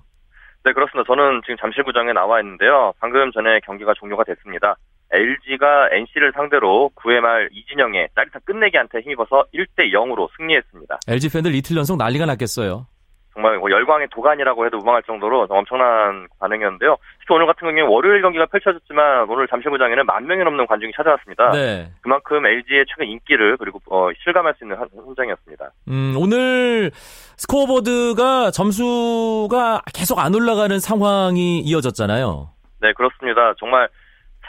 네 0.62 0.72
그렇습니다. 0.72 1.02
저는 1.12 1.40
지금 1.44 1.56
잠실구장에 1.56 2.12
나와 2.12 2.38
있는데요. 2.38 2.92
방금 3.00 3.32
전에 3.32 3.58
경기가 3.66 3.94
종료가 3.98 4.22
됐습니다. 4.22 4.76
LG가 5.12 5.88
NC를 5.92 6.32
상대로 6.34 6.90
9회 6.96 7.20
말 7.20 7.48
이진영의 7.52 8.08
짜릿한 8.14 8.40
끝내기한테 8.44 9.00
힘입어서 9.00 9.44
1대 9.54 9.92
0으로 9.92 10.28
승리했습니다. 10.36 11.00
LG 11.06 11.30
팬들 11.30 11.54
이틀 11.54 11.76
연속 11.76 11.96
난리가 11.96 12.26
났겠어요. 12.26 12.86
정말 13.34 13.56
뭐 13.58 13.70
열광의 13.70 14.08
도가니라고 14.10 14.66
해도 14.66 14.76
무방할 14.78 15.02
정도로 15.04 15.46
엄청난 15.48 16.28
반응이었는데요. 16.38 16.96
특히 17.20 17.34
오늘 17.34 17.46
같은 17.46 17.66
경우에 17.66 17.82
월요일 17.82 18.20
경기가 18.20 18.44
펼쳐졌지만 18.46 19.28
오늘 19.28 19.48
잠실구장에는 19.48 20.04
만 20.04 20.26
명이 20.26 20.44
넘는 20.44 20.66
관중이 20.66 20.92
찾아왔습니다. 20.94 21.50
네. 21.52 21.90
그만큼 22.02 22.44
LG의 22.44 22.84
최근 22.88 23.06
인기를 23.06 23.56
그리고 23.56 23.80
어, 23.90 24.10
실감할 24.22 24.54
수 24.58 24.64
있는 24.64 24.76
현장이었습니다. 24.76 25.70
음, 25.88 26.14
오늘 26.18 26.90
스코어보드가 27.38 28.50
점수가 28.50 29.82
계속 29.94 30.18
안 30.18 30.34
올라가는 30.34 30.78
상황이 30.78 31.60
이어졌잖아요. 31.60 32.50
네, 32.82 32.92
그렇습니다. 32.92 33.54
정말 33.58 33.88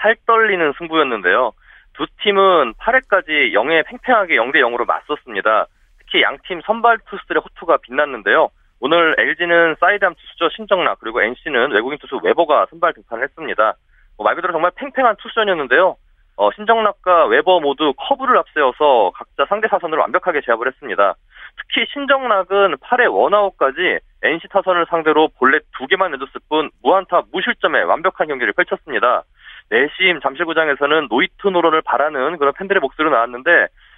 살 0.04 0.18
떨리는 0.28 0.74
승부였는데요. 0.78 1.54
두 1.94 2.06
팀은 2.22 2.74
8회까지 2.74 3.54
0에 3.54 3.86
팽팽하게 3.88 4.36
0대 4.36 4.58
0으로 4.58 4.86
맞섰습니다. 4.86 5.68
특히 6.00 6.22
양팀 6.22 6.62
선발 6.66 6.98
투수들의 7.10 7.42
호투가 7.42 7.78
빛났는데요. 7.78 8.50
오늘 8.82 9.16
LG는 9.18 9.78
사이드암 9.80 10.14
투수죠 10.16 10.50
신정락 10.50 11.00
그리고 11.00 11.22
NC는 11.22 11.72
외국인 11.72 11.98
투수 12.00 12.20
웨버가 12.22 12.68
선발 12.70 12.94
등판을 12.94 13.24
했습니다. 13.24 13.76
뭐 14.18 14.26
말 14.26 14.36
그대로 14.36 14.52
정말 14.52 14.72
팽팽한 14.76 15.16
투수전이었는데요. 15.22 15.96
어, 16.36 16.52
신정락과 16.52 17.28
웨버 17.28 17.62
모두 17.62 17.94
커브를 17.96 18.38
앞세워서 18.38 19.12
각자 19.16 19.46
상대 19.48 19.68
타선을 19.70 19.98
완벽하게 19.98 20.42
제압을 20.46 20.68
했습니다. 20.68 21.16
특히 21.58 21.86
신정락은 21.94 22.78
8회 22.78 23.10
원아웃까지 23.10 24.00
NC 24.24 24.48
타선을 24.50 24.88
상대로 24.90 25.30
볼넷 25.38 25.64
두 25.78 25.88
개만 25.88 26.12
내줬을 26.12 26.42
뿐 26.50 26.72
무안타 26.82 27.24
무실점에 27.32 27.84
완벽한 27.84 28.28
경기를 28.28 28.54
펼쳤습니다. 28.54 29.24
내심 29.74 30.20
잠실구장에서는 30.22 31.08
노히트 31.10 31.48
노런을 31.48 31.82
바라는 31.82 32.38
그런 32.38 32.54
팬들의 32.54 32.80
목소리가 32.80 33.16
나왔는데 33.16 33.50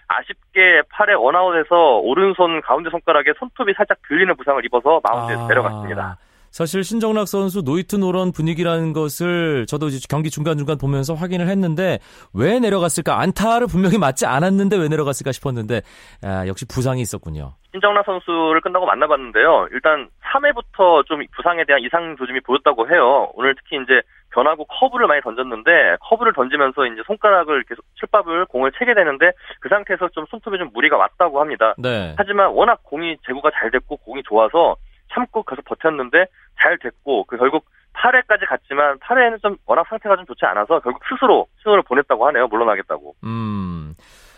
아쉽게 0.08 0.84
8회 0.90 1.14
원아웃에서 1.13 1.98
오른손 1.98 2.62
가운데 2.62 2.89
손가락에 2.89 3.34
손톱이 3.38 3.74
살짝 3.75 3.98
들리는 4.08 4.34
부상을 4.38 4.63
입어서 4.63 5.01
마운드에서 5.03 5.44
아... 5.44 5.48
내려갔습니다. 5.48 6.17
사실 6.55 6.86
신정락 6.86 7.27
선수 7.27 7.63
노히트 7.64 7.98
노런 7.98 8.32
분위기라는 8.32 8.94
것을 8.94 9.65
저도 9.65 9.88
이제 9.88 10.00
경기 10.10 10.29
중간중간 10.29 10.77
보면서 10.77 11.13
확인을 11.13 11.50
했는데 11.50 12.00
왜 12.34 12.62
내려갔을까? 12.62 13.20
안타를 13.20 13.67
분명히 13.67 13.98
맞지 13.98 14.25
않았는데 14.25 14.77
왜 14.77 14.88
내려갔을까 14.88 15.34
싶었는데 15.34 15.82
아, 16.24 16.48
역시 16.48 16.65
부상이 16.65 17.01
있었군요. 17.01 17.55
신정락 17.74 18.05
선수를 18.05 18.62
끝나고 18.62 18.86
만나봤는데요. 18.86 19.67
일단 19.74 20.08
3회부터 20.32 21.05
좀 21.08 21.20
부상에 21.36 21.65
대한 21.65 21.82
이상 21.82 22.15
조짐이 22.15 22.39
보였다고 22.39 22.88
해요. 22.89 23.29
오늘 23.34 23.53
특히 23.55 23.75
이제 23.84 24.01
변하고 24.36 24.65
커브를 24.65 25.08
많이 25.08 25.22
던졌는데 25.22 25.96
커브를 26.01 26.34
던지면서 26.34 26.86
이제 26.88 27.01
손가락을 27.08 27.63
계속 27.63 27.86
칠밥을 28.00 28.46
공을 28.48 28.74
채게 28.77 28.94
되는데 28.94 29.32
그 29.62 29.70
상태에서 29.70 30.10
좀 30.10 30.25
손톱에 30.30 30.58
좀 30.58 30.70
무리가 30.74 30.98
왔다고 30.98 31.39
합니다. 31.39 31.74
네. 31.77 32.13
하지만 32.18 32.50
워낙 32.50 32.82
공이 32.84 33.18
제구가 33.25 33.51
잘 33.51 33.72
됐고 33.72 33.98
공이 33.98 34.24
좋아서 34.24 34.75
참고 35.13 35.44
계속 35.44 35.63
버텼는데 35.63 36.25
잘 36.60 36.77
됐고 36.77 37.24
그 37.24 37.38
결국 37.38 37.65
8회까지 37.94 38.46
갔지만 38.48 38.98
8회에는 39.00 39.42
좀 39.42 39.56
워낙 39.65 39.88
상태가 39.88 40.18
좀 40.18 40.25
좋지 40.25 40.46
않아서 40.46 40.82
결국 40.82 41.01
스스로 41.10 41.48
신호를 41.62 41.84
보냈다고 41.84 42.27
하네요. 42.27 42.48
물러나겠다고. 42.48 43.15
음. 43.24 43.96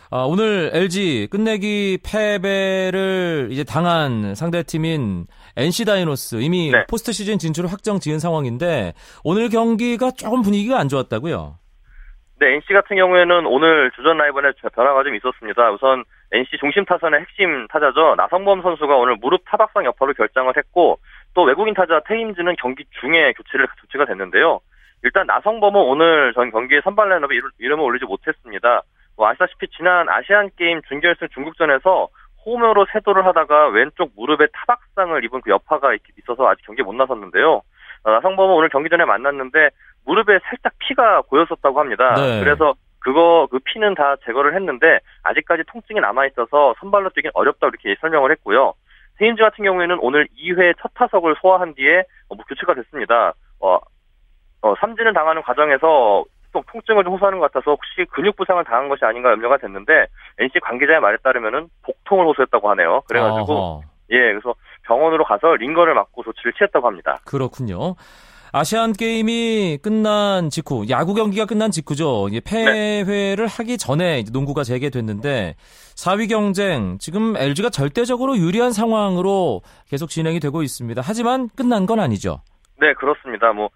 아, 0.10 0.24
오늘 0.24 0.72
LG 0.74 1.28
끝내기 1.30 2.00
패배를 2.02 3.50
이제 3.52 3.66
당한 3.66 4.36
상대팀인 4.36 5.28
NC 5.58 5.84
다이노스 5.84 6.38
이미 6.38 6.72
네. 6.72 6.86
포스트 6.90 7.12
시즌 7.12 7.38
진출을 7.38 7.72
확정 7.72 8.00
지은 8.00 8.20
상황인데 8.20 8.94
오늘 9.26 9.50
경기가 9.50 10.12
조금 10.12 10.42
분위기가 10.44 10.80
안 10.80 10.88
좋았다고요? 10.88 11.56
네, 12.40 12.54
NC 12.54 12.72
같은 12.72 12.96
경우에는 12.96 13.48
오늘 13.48 13.92
주전 13.96 14.18
라인업에 14.18 14.54
변화가 14.74 15.04
좀 15.04 15.16
있었습니다. 15.16 15.72
우선 15.72 16.06
NC 16.32 16.52
중심 16.60 16.86
타선의 16.86 17.22
핵심 17.22 17.68
타자죠. 17.68 18.16
나성범 18.16 18.62
선수가 18.62 18.96
오늘 18.96 19.18
무릎 19.20 19.42
타박상 19.46 19.84
여파로 19.84 20.14
결장을 20.14 20.54
했고 20.56 21.00
또 21.34 21.44
외국인 21.44 21.74
타자 21.74 22.00
테임즈는 22.08 22.56
경기 22.62 22.86
중에 23.02 23.34
교체를 23.34 23.68
조치가 23.82 24.06
됐는데요. 24.06 24.62
일단 25.04 25.26
나성범은 25.28 25.82
오늘 25.82 26.34
전 26.34 26.52
경기에 26.52 26.82
선발 26.84 27.10
라인업에 27.10 27.36
이름을 27.60 27.84
올리지 27.84 28.06
못했습니다. 28.06 28.84
뭐 29.18 29.28
아시다시피 29.28 29.68
지난 29.76 30.08
아시안 30.08 30.50
게임 30.56 30.82
준결승 30.84 31.28
중국전에서 31.34 32.08
홈으로 32.46 32.86
세도를 32.94 33.26
하다가 33.26 33.70
왼쪽 33.70 34.12
무릎에 34.16 34.48
타박상을 34.54 35.22
입은 35.26 35.42
그 35.42 35.50
여파가 35.50 35.96
있어서 36.20 36.48
아직 36.48 36.66
경기에 36.66 36.84
못 36.84 36.94
나섰는데요. 36.96 37.62
어, 38.04 38.12
나성범은 38.12 38.56
오늘 38.56 38.70
경기 38.70 38.90
전에 38.90 39.04
만났는데 39.04 39.70
무릎에 40.06 40.40
살짝 40.44 40.74
피가 40.80 41.24
고였었다고 41.24 41.80
합니다. 41.80 42.14
네. 42.16 42.40
그래서 42.40 42.76
그거 43.00 43.48
그 43.52 43.60
피는 43.60 43.96
다 43.96 44.16
제거를 44.26 44.56
했는데 44.56 45.00
아직까지 45.24 45.64
통증이 45.68 46.00
남아 46.00 46.28
있어서 46.28 46.76
선발로 46.80 47.10
뛰긴 47.10 47.32
어렵다 47.34 47.68
이렇게 47.68 47.96
설명을 48.00 48.32
했고요. 48.32 48.74
세인즈 49.18 49.42
같은 49.42 49.64
경우에는 49.66 49.98
오늘 50.00 50.28
2회 50.38 50.76
첫 50.80 50.92
타석을 50.94 51.36
소화한 51.42 51.74
뒤에 51.74 52.04
뭐 52.30 52.38
교체가 52.48 52.76
됐습니다. 52.76 53.34
어, 53.60 53.80
어, 54.62 54.76
삼진을 54.80 55.14
당하는 55.14 55.42
과정에서 55.42 56.24
또 56.58 56.64
통증을 56.72 57.04
좀 57.04 57.14
호소하는 57.14 57.40
것 57.40 57.52
같아서 57.52 57.72
혹시 57.72 58.10
근육 58.12 58.36
부상을 58.36 58.64
당한 58.64 58.90
것이 58.90 59.06
아닌가 59.06 59.32
염려가 59.32 59.58
됐는데 59.58 60.08
NC 60.40 60.60
관계자의 60.62 61.00
말에 61.00 61.18
따르면은 61.24 61.68
복통을 61.84 62.26
호소했다고 62.26 62.70
하네요. 62.72 63.02
그래가지고 63.08 63.54
어허. 63.54 63.82
예 64.10 64.18
그래서 64.18 64.56
병원으로 64.84 65.24
가서 65.24 65.56
링거를 65.56 65.94
맞고 65.94 66.24
조치를 66.24 66.54
취했다고 66.54 66.88
합니다. 66.88 67.18
그렇군요. 67.26 67.96
아시안 68.54 68.94
게임이 68.94 69.80
끝난 69.84 70.50
직후, 70.50 70.86
야구 70.90 71.14
경기가 71.14 71.46
끝난 71.46 71.70
직후죠. 71.70 72.30
패회를 72.46 73.46
네. 73.46 73.56
하기 73.58 73.78
전에 73.78 74.24
농구가 74.32 74.64
재개됐는데 74.64 75.56
4위 75.60 76.30
경쟁 76.30 76.98
지금 76.98 77.36
LG가 77.36 77.70
절대적으로 77.70 78.38
유리한 78.38 78.72
상황으로 78.72 79.62
계속 79.90 80.10
진행이 80.10 80.40
되고 80.40 80.64
있습니다. 80.64 81.02
하지만 81.06 81.50
끝난 81.56 81.86
건 81.86 82.00
아니죠. 82.00 82.40
네, 82.80 82.94
그렇습니다. 82.94 83.52
뭐 83.52 83.70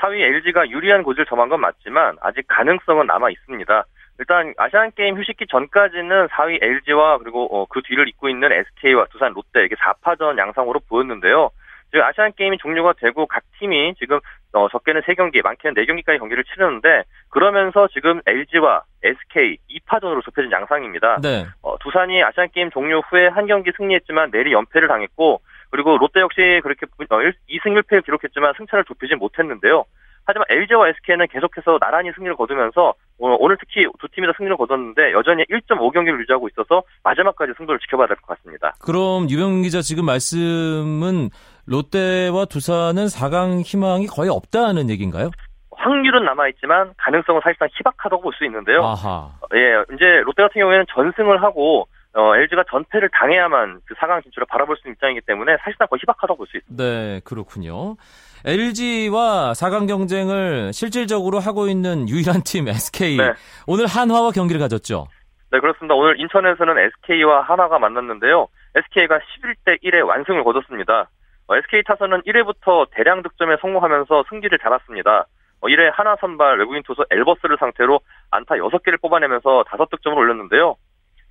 4위 0.00 0.20
LG가 0.20 0.68
유리한 0.70 1.02
고지를 1.02 1.26
점한 1.26 1.48
건 1.48 1.60
맞지만 1.60 2.16
아직 2.20 2.44
가능성은 2.48 3.06
남아 3.06 3.30
있습니다. 3.30 3.84
일단 4.18 4.54
아시안 4.56 4.92
게임 4.94 5.16
휴식기 5.18 5.46
전까지는 5.48 6.28
4위 6.28 6.62
LG와 6.62 7.18
그리고 7.18 7.46
어, 7.46 7.66
그 7.66 7.82
뒤를 7.82 8.08
잇고 8.08 8.28
있는 8.28 8.52
SK와 8.52 9.06
두산 9.10 9.32
롯데 9.32 9.64
이게 9.64 9.74
4파전 9.74 10.38
양상으로 10.38 10.80
보였는데요. 10.88 11.50
지금 11.90 12.04
아시안 12.04 12.32
게임이 12.34 12.58
종료가 12.58 12.94
되고 12.98 13.26
각 13.26 13.42
팀이 13.58 13.94
지금 13.98 14.18
어, 14.52 14.68
적게는 14.68 15.02
3경기, 15.02 15.42
많게는 15.42 15.74
4경기까지 15.74 16.18
경기를 16.18 16.44
치르는데 16.44 17.04
그러면서 17.28 17.88
지금 17.88 18.20
LG와 18.26 18.82
SK 19.02 19.58
2파전으로 19.70 20.24
좁혀진 20.24 20.50
양상입니다. 20.50 21.20
네. 21.22 21.46
어, 21.62 21.76
두산이 21.78 22.22
아시안 22.22 22.48
게임 22.52 22.70
종료 22.70 23.00
후에 23.00 23.28
한 23.28 23.46
경기 23.46 23.72
승리했지만 23.76 24.30
내리 24.30 24.52
연패를 24.52 24.88
당했고 24.88 25.40
그리고 25.74 25.98
롯데 25.98 26.20
역시 26.20 26.60
그렇게 26.62 26.86
2승 26.86 27.10
어, 27.10 27.80
1패를 27.82 28.04
기록했지만 28.04 28.54
승차를 28.56 28.84
좁히지 28.84 29.16
못했는데요. 29.16 29.84
하지만 30.24 30.46
LG와 30.48 30.88
SK는 30.90 31.26
계속해서 31.26 31.80
나란히 31.80 32.12
승리를 32.14 32.36
거두면서 32.36 32.94
오늘 33.18 33.56
특히 33.58 33.84
두 33.98 34.06
팀이 34.06 34.24
다 34.28 34.32
승리를 34.36 34.56
거뒀는데 34.56 35.10
여전히 35.12 35.42
1.5경기를 35.50 36.20
유지하고 36.20 36.48
있어서 36.48 36.84
마지막까지 37.02 37.54
승부를 37.56 37.80
지켜봐야 37.80 38.06
될 38.06 38.16
것 38.18 38.38
같습니다. 38.38 38.72
그럼 38.80 39.28
유병 39.28 39.62
기자 39.62 39.80
지금 39.80 40.06
말씀은 40.06 41.30
롯데와 41.66 42.44
두산은 42.44 43.06
4강 43.06 43.62
희망이 43.62 44.06
거의 44.06 44.30
없다는 44.30 44.90
얘기인가요? 44.90 45.30
확률은 45.72 46.24
남아있지만 46.24 46.92
가능성은 46.98 47.40
사실상 47.42 47.66
희박하다고 47.72 48.22
볼 48.22 48.32
수 48.38 48.44
있는데요. 48.44 48.80
아하. 48.84 49.28
예, 49.54 49.82
이제 49.92 50.04
롯데 50.24 50.44
같은 50.44 50.60
경우에는 50.60 50.86
전승을 50.94 51.42
하고 51.42 51.88
어, 52.16 52.36
LG가 52.36 52.64
전패를 52.70 53.10
당해야만 53.12 53.80
그 53.86 53.94
4강 53.94 54.22
진출을 54.22 54.46
바라볼 54.48 54.76
수 54.76 54.82
있는 54.86 54.94
입장이기 54.94 55.22
때문에 55.26 55.56
사실상 55.60 55.88
거의 55.88 55.98
희박하다고 56.00 56.36
볼 56.36 56.46
수 56.46 56.56
있습니다. 56.56 56.82
네, 56.82 57.20
그렇군요. 57.24 57.96
LG와 58.44 59.52
4강 59.52 59.88
경쟁을 59.88 60.72
실질적으로 60.72 61.40
하고 61.40 61.66
있는 61.66 62.08
유일한 62.08 62.42
팀 62.44 62.68
SK. 62.68 63.16
네. 63.16 63.32
오늘 63.66 63.86
한화와 63.86 64.30
경기를 64.30 64.60
가졌죠. 64.60 65.06
네, 65.50 65.58
그렇습니다. 65.60 65.94
오늘 65.94 66.20
인천에서는 66.20 66.78
SK와 66.78 67.42
한화가 67.42 67.78
만났는데요. 67.78 68.46
SK가 68.76 69.18
11대 69.18 69.82
1의 69.82 70.06
완승을 70.06 70.44
거뒀습니다. 70.44 71.08
어, 71.48 71.56
SK 71.56 71.82
타선은 71.84 72.22
1회부터 72.22 72.86
대량 72.92 73.22
득점에 73.22 73.56
성공하면서 73.60 74.24
승기를 74.28 74.58
잡았습니다. 74.58 75.26
1회 75.62 75.88
어, 75.88 75.92
하나 75.94 76.16
선발 76.20 76.58
외국인 76.58 76.82
투수 76.84 77.04
엘버스를 77.10 77.56
상태로 77.58 78.00
안타 78.30 78.54
6개를 78.56 79.00
뽑아내면서 79.00 79.64
5득점을 79.64 80.16
올렸는데요. 80.16 80.76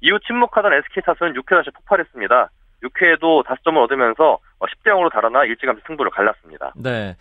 이후 0.03 0.19
침묵하던 0.27 0.73
SK 0.73 1.03
타선은 1.05 1.33
6회 1.33 1.49
다시 1.55 1.71
폭발했습니다. 1.71 2.49
6회에도 2.83 3.45
5점을 3.45 3.81
얻으면서 3.83 4.37
10대 4.59 4.91
어, 4.91 4.97
0으로 4.97 5.11
달아나 5.11 5.45
일찌감치 5.45 5.81
승부를 5.87 6.11
갈랐습니다. 6.11 6.73
네. 6.75 7.15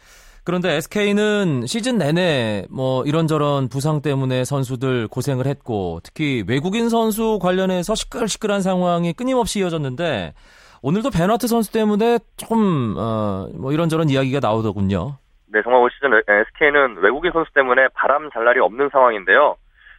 그런데 0.44 0.74
SK는 0.74 1.66
시즌 1.66 1.98
내내 1.98 2.66
뭐 2.68 3.04
이런저런 3.04 3.68
부상 3.68 4.02
때문에 4.02 4.42
선수들 4.42 5.06
고생을 5.06 5.46
했고 5.46 6.00
특히 6.02 6.42
외국인 6.48 6.88
선수 6.88 7.38
관련해서 7.40 7.94
시끌시끌한 7.94 8.60
상황이 8.60 9.12
끊임없이 9.12 9.60
이어졌는데 9.60 10.34
오늘도 10.82 11.10
베너트 11.10 11.46
선수 11.46 11.72
때문에 11.72 12.18
조금 12.36 12.96
어, 12.98 13.46
뭐 13.54 13.70
이런저런 13.70 14.08
이야기가 14.08 14.40
나오더군요. 14.42 15.18
네, 15.46 15.62
정말 15.62 15.82
올 15.82 15.90
시즌 15.92 16.10
SK는 16.12 16.96
외국인 17.02 17.30
선수 17.30 17.52
때문에 17.52 17.86
바람 17.94 18.28
잘 18.32 18.44
날이 18.44 18.58
없는 18.58 18.88
상황인데요. 18.90 19.54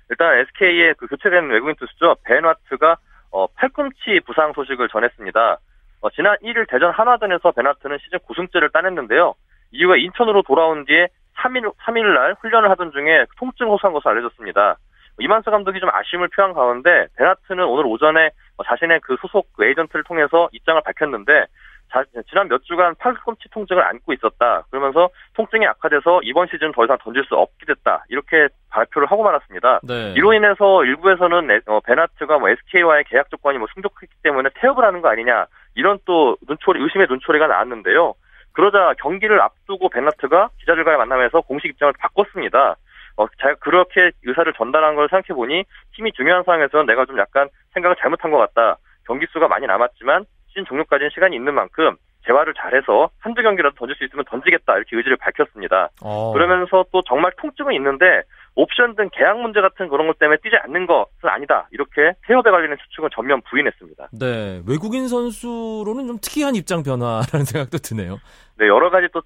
일단 0.09 0.37
SK의 0.37 0.95
그 0.97 1.07
교체된 1.07 1.49
외국인 1.49 1.75
투수죠. 1.75 2.15
베너트가 2.23 2.97
어, 3.31 3.47
팔꿈치 3.47 4.19
부상 4.25 4.53
소식을 4.53 4.89
전했습니다. 4.89 5.57
어, 6.01 6.09
지난 6.11 6.35
1일 6.43 6.69
대전 6.69 6.91
한화전에서 6.91 7.51
베나트는 7.51 7.97
시즌 8.03 8.19
9승째를 8.19 8.71
따냈는데요. 8.71 9.33
이후에 9.71 9.99
인천으로 10.01 10.43
돌아온 10.43 10.85
뒤에 10.85 11.07
3일, 11.37 11.73
3일날 11.77 12.35
훈련을 12.41 12.69
하던 12.71 12.91
중에 12.91 13.25
통증 13.37 13.69
호소한 13.69 13.93
것으로 13.93 14.11
알려졌습니다. 14.11 14.77
이만수 15.19 15.51
감독이 15.51 15.79
좀 15.79 15.89
아쉬움을 15.91 16.29
표한 16.29 16.53
가운데 16.53 17.07
베나트는 17.17 17.63
오늘 17.65 17.85
오전에 17.85 18.31
자신의 18.65 18.99
그 19.01 19.15
소속 19.21 19.47
에이전트를 19.59 20.03
통해서 20.03 20.49
입장을 20.51 20.81
밝혔는데 20.83 21.33
자, 21.33 21.47
지난 22.29 22.47
몇 22.47 22.63
주간 22.63 22.95
팔꿈치 22.95 23.49
통증을 23.51 23.83
안고 23.83 24.13
있었다. 24.13 24.63
그러면서 24.71 25.09
통증이 25.35 25.65
악화돼서 25.67 26.21
이번 26.23 26.47
시즌 26.47 26.71
더 26.71 26.83
이상 26.83 26.97
던질 26.97 27.23
수 27.25 27.35
없게 27.35 27.65
됐다. 27.67 28.05
이렇게 28.09 28.47
발표를 28.71 29.09
하고 29.11 29.23
말았습니다. 29.23 29.81
네. 29.83 30.13
이로 30.15 30.33
인해서 30.33 30.83
일부에서는 30.83 31.61
어, 31.67 31.79
베나트가 31.81 32.39
뭐 32.39 32.49
SK와의 32.49 33.03
계약 33.05 33.29
조건이 33.29 33.59
뭐 33.59 33.67
충족했기 33.73 34.15
때문에 34.23 34.49
태업을 34.55 34.83
하는 34.83 35.01
거 35.01 35.09
아니냐 35.09 35.45
이런 35.75 35.99
또 36.05 36.37
눈초리 36.47 36.81
의심의 36.81 37.07
눈초리가 37.09 37.47
나왔는데요. 37.47 38.15
그러자 38.53 38.93
경기를 38.99 39.41
앞두고 39.41 39.89
베나트가 39.89 40.49
기자들과의 40.59 40.97
만남에서 40.97 41.41
공식 41.41 41.67
입장을 41.69 41.93
바꿨습니다. 41.99 42.75
어, 43.17 43.27
자, 43.39 43.53
그렇게 43.59 44.11
의사를 44.23 44.51
전달한 44.53 44.95
걸 44.95 45.07
생각해 45.09 45.35
보니 45.35 45.63
팀이 45.95 46.13
중요한 46.13 46.43
상황에서는 46.43 46.85
내가 46.87 47.05
좀 47.05 47.19
약간 47.19 47.49
생각을 47.73 47.95
잘못한 47.99 48.31
것 48.31 48.37
같다. 48.37 48.77
경기 49.05 49.25
수가 49.31 49.47
많이 49.47 49.67
남았지만 49.67 50.25
시즌 50.53 50.65
종료까지는 50.65 51.09
시간이 51.13 51.35
있는 51.35 51.53
만큼 51.53 51.97
재활을 52.25 52.53
잘해서 52.53 53.09
한두 53.19 53.41
경기라도 53.41 53.75
던질 53.75 53.95
수 53.97 54.05
있으면 54.05 54.23
던지겠다 54.29 54.77
이렇게 54.77 54.95
의지를 54.95 55.17
밝혔습니다. 55.17 55.89
어. 56.01 56.31
그러면서 56.31 56.85
또 56.91 57.01
정말 57.05 57.31
통증은 57.37 57.73
있는데 57.73 58.21
옵션 58.55 58.95
등 58.95 59.09
계약 59.11 59.39
문제 59.41 59.59
같은 59.61 59.89
그런 59.89 60.07
것 60.07 60.19
때문에 60.19 60.37
뛰지 60.41 60.55
않는 60.63 60.85
것은 60.85 61.27
아니다. 61.27 61.67
이렇게 61.71 62.13
태업에 62.27 62.49
관련된 62.51 62.77
추측은 62.77 63.09
전면 63.13 63.41
부인했습니다. 63.49 64.09
네, 64.13 64.61
외국인 64.67 65.07
선수로는 65.07 66.07
좀 66.07 66.17
특이한 66.21 66.55
입장 66.55 66.83
변화라는 66.83 67.45
생각도 67.49 67.79
드네요. 67.79 68.19
네, 68.57 68.67
여러 68.67 68.89
가지 68.89 69.07
또 69.11 69.21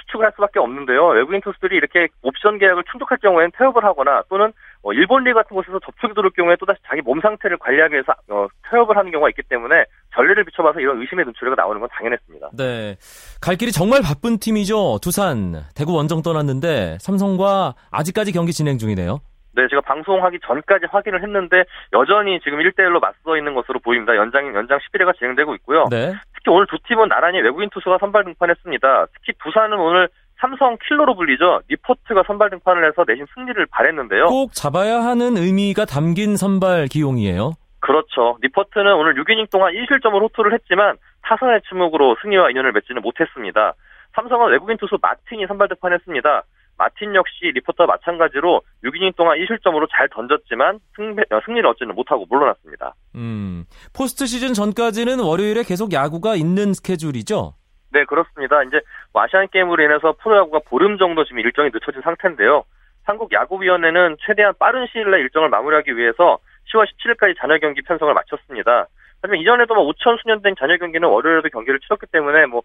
추측을 0.00 0.26
할 0.26 0.32
수밖에 0.32 0.58
없는데요. 0.58 1.06
외국인 1.08 1.40
투수들이 1.40 1.76
이렇게 1.76 2.08
옵션 2.22 2.58
계약을 2.58 2.84
충족할 2.90 3.18
경우에는 3.18 3.52
태업을 3.56 3.84
하거나 3.84 4.22
또는 4.28 4.52
어, 4.84 4.92
일본 4.92 5.24
리그 5.24 5.34
같은 5.34 5.54
곳에서 5.56 5.80
접촉이 5.80 6.12
들어올 6.14 6.30
경우에 6.30 6.56
또다시 6.56 6.78
자기 6.86 7.00
몸 7.00 7.18
상태를 7.20 7.56
관리하기 7.56 7.94
위해서 7.94 8.12
어, 8.28 8.46
태업을 8.70 8.96
하는 8.96 9.10
경우가 9.10 9.30
있기 9.30 9.42
때문에 9.48 9.84
전례를 10.14 10.44
비춰봐서 10.44 10.78
이런 10.78 11.00
의심의 11.00 11.24
눈초리가 11.24 11.56
나오는 11.56 11.80
건 11.80 11.88
당연했습니다. 11.90 12.50
네. 12.56 12.96
갈 13.40 13.56
길이 13.56 13.72
정말 13.72 14.02
바쁜 14.02 14.38
팀이죠. 14.38 14.98
두산, 15.02 15.64
대구 15.74 15.94
원정 15.94 16.22
떠났는데 16.22 16.98
삼성과 17.00 17.74
아직까지 17.90 18.32
경기 18.32 18.52
진행 18.52 18.76
중이네요. 18.76 19.20
네, 19.56 19.68
제가 19.70 19.80
방송하기 19.82 20.40
전까지 20.44 20.86
확인을 20.90 21.22
했는데 21.22 21.64
여전히 21.92 22.40
지금 22.40 22.58
1대1로 22.58 23.00
맞서 23.00 23.36
있는 23.36 23.54
것으로 23.54 23.78
보입니다. 23.78 24.16
연장 24.16 24.54
연장 24.54 24.78
11회가 24.78 25.16
진행되고 25.16 25.54
있고요. 25.56 25.86
네. 25.90 26.12
특히 26.34 26.50
오늘 26.50 26.66
두 26.66 26.76
팀은 26.86 27.08
나란히 27.08 27.40
외국인 27.40 27.70
투수가 27.70 27.98
선발 27.98 28.24
등판했습니다. 28.24 29.06
특히 29.14 29.32
두산은 29.42 29.78
오늘 29.78 30.08
삼성 30.40 30.76
킬러로 30.86 31.14
불리죠. 31.14 31.60
리포트가 31.68 32.24
선발 32.26 32.50
등판을 32.50 32.86
해서 32.86 33.04
내신 33.06 33.26
승리를 33.34 33.66
바랬는데요. 33.66 34.26
꼭 34.26 34.52
잡아야 34.52 35.02
하는 35.04 35.36
의미가 35.36 35.84
담긴 35.84 36.36
선발 36.36 36.88
기용이에요. 36.88 37.52
그렇죠. 37.80 38.38
리포트는 38.40 38.94
오늘 38.94 39.14
6이닝 39.14 39.50
동안 39.50 39.72
1실점을 39.74 40.20
호투를 40.22 40.54
했지만 40.54 40.96
타선의 41.22 41.62
침묵으로 41.68 42.16
승리와 42.22 42.50
인연을 42.50 42.72
맺지는 42.72 43.02
못했습니다. 43.02 43.74
삼성은 44.14 44.50
외국인 44.52 44.76
투수 44.78 44.96
마틴이 45.00 45.46
선발 45.46 45.68
등판했습니다. 45.68 46.42
마틴 46.76 47.14
역시 47.14 47.52
리포터와 47.54 47.86
마찬가지로 47.86 48.62
6이닝 48.84 49.14
동안 49.16 49.38
2실점으로 49.38 49.86
잘 49.90 50.08
던졌지만 50.08 50.80
승, 50.96 51.12
어, 51.12 51.40
승리를 51.44 51.64
얻지는 51.68 51.94
못하고 51.94 52.26
물러났습니다. 52.28 52.94
음, 53.14 53.64
포스트 53.92 54.26
시즌 54.26 54.54
전까지는 54.54 55.20
월요일에 55.20 55.62
계속 55.62 55.92
야구가 55.92 56.34
있는 56.34 56.74
스케줄이죠? 56.74 57.54
네, 57.94 58.04
그렇습니다. 58.04 58.60
이제 58.64 58.80
뭐 59.12 59.22
아시안 59.22 59.46
게임으로 59.48 59.82
인해서 59.84 60.12
프로야구가 60.20 60.60
보름 60.66 60.98
정도 60.98 61.24
지금 61.24 61.38
일정이 61.38 61.70
늦춰진 61.72 62.02
상태인데요. 62.02 62.64
한국 63.04 63.32
야구위원회는 63.32 64.16
최대한 64.26 64.52
빠른 64.58 64.86
시일 64.90 65.10
내 65.12 65.18
일정을 65.18 65.48
마무리하기 65.48 65.96
위해서 65.96 66.38
10월 66.72 66.86
17일까지 66.86 67.38
잔여 67.38 67.58
경기 67.58 67.82
편성을 67.82 68.12
마쳤습니다. 68.12 68.88
하지만 69.22 69.40
이전에도 69.40 69.74
뭐 69.74 69.88
우천 69.92 70.20
순연된 70.20 70.54
잔여 70.58 70.76
경기는 70.76 71.08
월요일에도 71.08 71.48
경기를 71.50 71.78
치렀기 71.80 72.06
때문에 72.10 72.46
뭐 72.46 72.62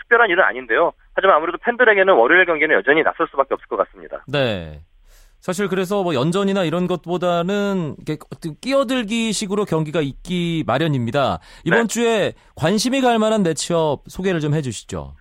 특별한 0.00 0.28
일은 0.28 0.42
아닌데요. 0.42 0.92
하지만 1.14 1.36
아무래도 1.36 1.58
팬들에게는 1.58 2.14
월요일 2.14 2.44
경기는 2.44 2.74
여전히 2.74 3.04
낯설 3.04 3.28
수밖에 3.28 3.54
없을 3.54 3.68
것 3.68 3.76
같습니다. 3.76 4.24
네. 4.26 4.80
사실 5.40 5.68
그래서 5.68 6.02
뭐 6.02 6.14
연전이나 6.14 6.64
이런 6.64 6.86
것보다는 6.86 7.96
끼어들기 8.60 9.32
식으로 9.32 9.64
경기가 9.64 10.00
있기 10.00 10.64
마련입니다. 10.66 11.38
이번 11.64 11.82
네. 11.82 11.86
주에 11.86 12.32
관심이 12.56 13.00
갈 13.00 13.18
만한 13.18 13.42
매치업 13.42 14.02
소개를 14.08 14.40
좀 14.40 14.54
해주시죠. 14.54 15.14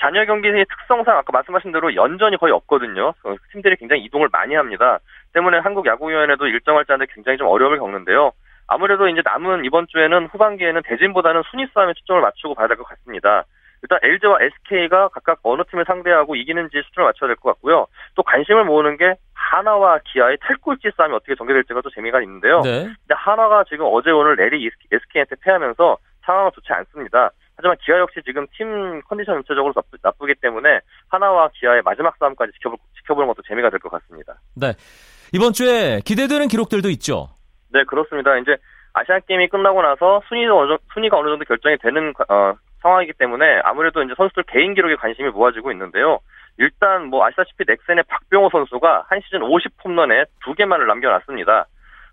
잔여 0.00 0.24
경기의 0.24 0.64
특성상 0.66 1.18
아까 1.18 1.32
말씀하신 1.32 1.72
대로 1.72 1.94
연전이 1.94 2.36
거의 2.36 2.52
없거든요. 2.52 3.12
팀들이 3.52 3.76
굉장히 3.76 4.04
이동을 4.04 4.28
많이 4.32 4.54
합니다. 4.54 4.98
때문에 5.34 5.58
한국 5.58 5.86
야구위원회도 5.86 6.46
일정할 6.46 6.84
때 6.84 6.94
굉장히 7.14 7.38
좀 7.38 7.48
어려움을 7.48 7.78
겪는데요. 7.78 8.32
아무래도 8.68 9.08
이제 9.08 9.20
남은 9.24 9.64
이번 9.64 9.86
주에는 9.88 10.28
후반기에는 10.32 10.82
대진보다는 10.86 11.42
순위 11.50 11.66
싸움에 11.74 11.92
초점을 11.94 12.22
맞추고 12.22 12.54
봐야 12.54 12.68
될 12.68 12.76
것 12.76 12.84
같습니다. 12.84 13.44
일단 13.82 13.98
LG와 14.02 14.38
SK가 14.40 15.08
각각 15.08 15.40
어느 15.42 15.62
팀을 15.70 15.84
상대하고 15.86 16.36
이기는지 16.36 16.82
수준을 16.86 17.06
맞춰야 17.06 17.28
될 17.28 17.36
것 17.36 17.50
같고요. 17.54 17.86
또 18.14 18.22
관심을 18.22 18.64
모으는 18.64 18.96
게 18.96 19.14
하나와 19.32 19.98
기아의 20.04 20.38
탈꼴찌 20.42 20.90
싸움이 20.96 21.14
어떻게 21.14 21.34
전개될지가 21.34 21.80
또 21.80 21.90
재미가 21.90 22.20
있는데요. 22.22 22.60
네. 22.60 22.84
근데 22.84 23.14
하나가 23.16 23.64
지금 23.64 23.86
어제 23.90 24.10
오늘 24.10 24.36
내리 24.36 24.68
SK한테 24.92 25.36
패하면서 25.42 25.96
상황은 26.24 26.50
좋지 26.54 26.72
않습니다. 26.72 27.30
하지만 27.56 27.76
기아 27.84 27.98
역시 27.98 28.20
지금 28.24 28.46
팀 28.56 29.00
컨디션 29.02 29.36
전체적으로 29.36 29.72
나쁘, 30.02 30.26
기 30.26 30.34
때문에 30.40 30.80
하나와 31.08 31.48
기아의 31.54 31.82
마지막 31.82 32.14
싸움까지 32.18 32.52
지켜볼, 32.52 32.78
지켜보는 32.98 33.28
것도 33.28 33.42
재미가 33.48 33.70
될 33.70 33.78
것 33.80 33.90
같습니다. 33.90 34.34
네. 34.54 34.72
이번 35.32 35.52
주에 35.52 36.00
기대되는 36.04 36.48
기록들도 36.48 36.88
있죠. 36.90 37.28
네, 37.72 37.84
그렇습니다. 37.84 38.36
이제 38.38 38.56
아시안 38.92 39.20
게임이 39.26 39.48
끝나고 39.48 39.80
나서 39.82 40.20
순위도 40.28 40.58
어느, 40.58 40.76
순위가 40.94 41.16
어느 41.18 41.28
정도 41.28 41.44
결정이 41.44 41.76
되는 41.78 42.12
어, 42.28 42.54
상황이기 42.80 43.14
때문에 43.14 43.60
아무래도 43.64 44.02
이제 44.02 44.14
선수들 44.16 44.44
개인 44.44 44.74
기록에 44.74 44.96
관심이 44.96 45.28
모아지고 45.30 45.70
있는데요. 45.72 46.18
일단 46.58 47.06
뭐 47.06 47.24
아시다시피 47.24 47.64
넥센의 47.66 48.04
박병호 48.08 48.50
선수가 48.50 49.06
한 49.08 49.20
시즌 49.22 49.40
50홈런에 49.40 50.26
두 50.44 50.54
개만을 50.54 50.86
남겨놨습니다. 50.86 51.66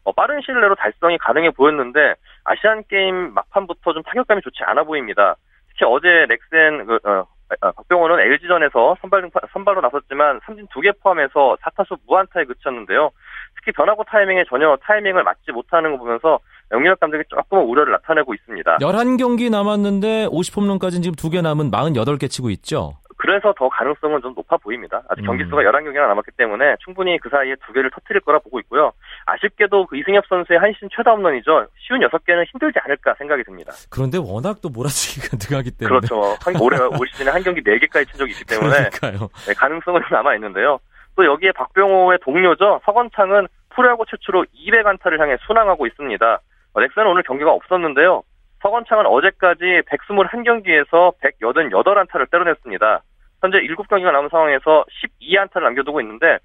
어, 0.06 0.12
빠른 0.14 0.40
시일 0.42 0.62
내로 0.62 0.76
달성이 0.76 1.18
가능해 1.18 1.52
보였는데 1.52 2.16
아시안 2.46 2.84
게임 2.88 3.34
막판부터 3.34 3.94
좀 3.94 4.04
타격감이 4.04 4.42
좋지 4.42 4.64
않아 4.64 4.84
보입니다. 4.84 5.36
특히 5.70 5.86
어제 5.86 6.26
넥센 6.30 6.86
그, 6.86 7.00
어, 7.04 7.26
아, 7.62 7.72
박병호는 7.72 8.20
LG전에서 8.20 8.98
선발 9.02 9.30
선발로 9.52 9.82
나섰지만 9.82 10.40
삼진 10.46 10.68
두 10.72 10.82
개 10.82 10.92
포함해서 10.92 11.58
4타수 11.62 11.98
무안타에 12.08 12.46
그쳤는데요. 12.46 13.12
특히 13.56 13.72
변화구 13.72 14.04
타이밍에 14.06 14.44
전혀 14.46 14.78
타이밍을 14.82 15.24
맞지 15.24 15.52
못하는 15.52 15.92
거 15.92 15.98
보면서 15.98 16.40
영리학 16.72 17.00
감독이 17.00 17.24
조금 17.30 17.70
우려를 17.70 17.92
나타내고 17.94 18.34
있습니다. 18.34 18.78
11경기 18.78 19.50
남았는데 19.50 20.28
50홈런까지는 20.28 21.02
지금 21.04 21.16
두개 21.16 21.42
남은 21.42 21.72
48개 21.72 22.30
치고 22.30 22.50
있죠. 22.52 22.94
그래서 23.20 23.52
더 23.58 23.68
가능성은 23.68 24.22
좀 24.22 24.34
높아 24.36 24.58
보입니다. 24.58 25.02
아직 25.10 25.24
경기 25.26 25.44
수가 25.46 25.64
11경기나 25.64 26.08
남았기 26.08 26.32
때문에 26.38 26.76
충분히 26.86 27.18
그 27.20 27.30
사이에 27.30 27.56
두 27.66 27.74
개를 27.74 27.90
터트릴 27.90 28.22
거라 28.22 28.38
보고 28.40 28.60
있고요. 28.60 28.92
아쉽게도 29.26 29.88
그 29.88 29.98
이승엽 29.98 30.26
선수의 30.28 30.60
한신 30.60 30.88
최다 30.96 31.12
홈런이죠. 31.12 31.66
쉬운 31.80 32.00
6개는 32.02 32.46
힘들지 32.52 32.78
않을까 32.84 33.16
생각이 33.18 33.44
듭니다. 33.44 33.74
그런데 33.90 34.20
워낙 34.20 34.62
또 34.62 34.70
몰아치기가 34.70 35.36
능하기 35.50 35.72
때문에. 35.72 36.00
그렇죠. 36.08 36.38
한, 36.46 36.62
올해, 36.62 36.78
올 36.80 37.08
시즌에 37.08 37.32
한 37.32 37.42
경기 37.42 37.62
4개까지 37.64 38.08
친 38.08 38.18
적이 38.20 38.32
있기 38.34 38.46
때문에. 38.46 38.90
그러니까요. 38.92 39.30
네, 39.48 39.54
가능성은 39.56 40.02
남아 40.12 40.36
있는데요. 40.36 40.80
또 41.16 41.26
여기에 41.26 41.54
박병호의 41.54 42.20
동료죠. 42.22 42.82
서건창은 42.86 43.48
프로야구 43.70 44.06
최초로 44.08 44.46
200안타를 44.56 45.20
향해 45.20 45.38
순항하고 45.48 45.88
있습니다. 45.88 46.40
어, 46.78 46.80
넥센은 46.80 47.10
오늘 47.10 47.24
경기가 47.24 47.52
없었는데요. 47.52 48.22
서건창은 48.62 49.08
어제까지 49.08 49.64
121경기에서 49.90 51.14
188안타를 51.18 52.30
때려냈습니다. 52.30 53.02
현재 53.42 53.58
7경기가 53.58 54.12
남은 54.12 54.30
상황에서 54.30 54.86
12안타를 55.22 55.64
남겨두고 55.64 56.02
있는데 56.02 56.38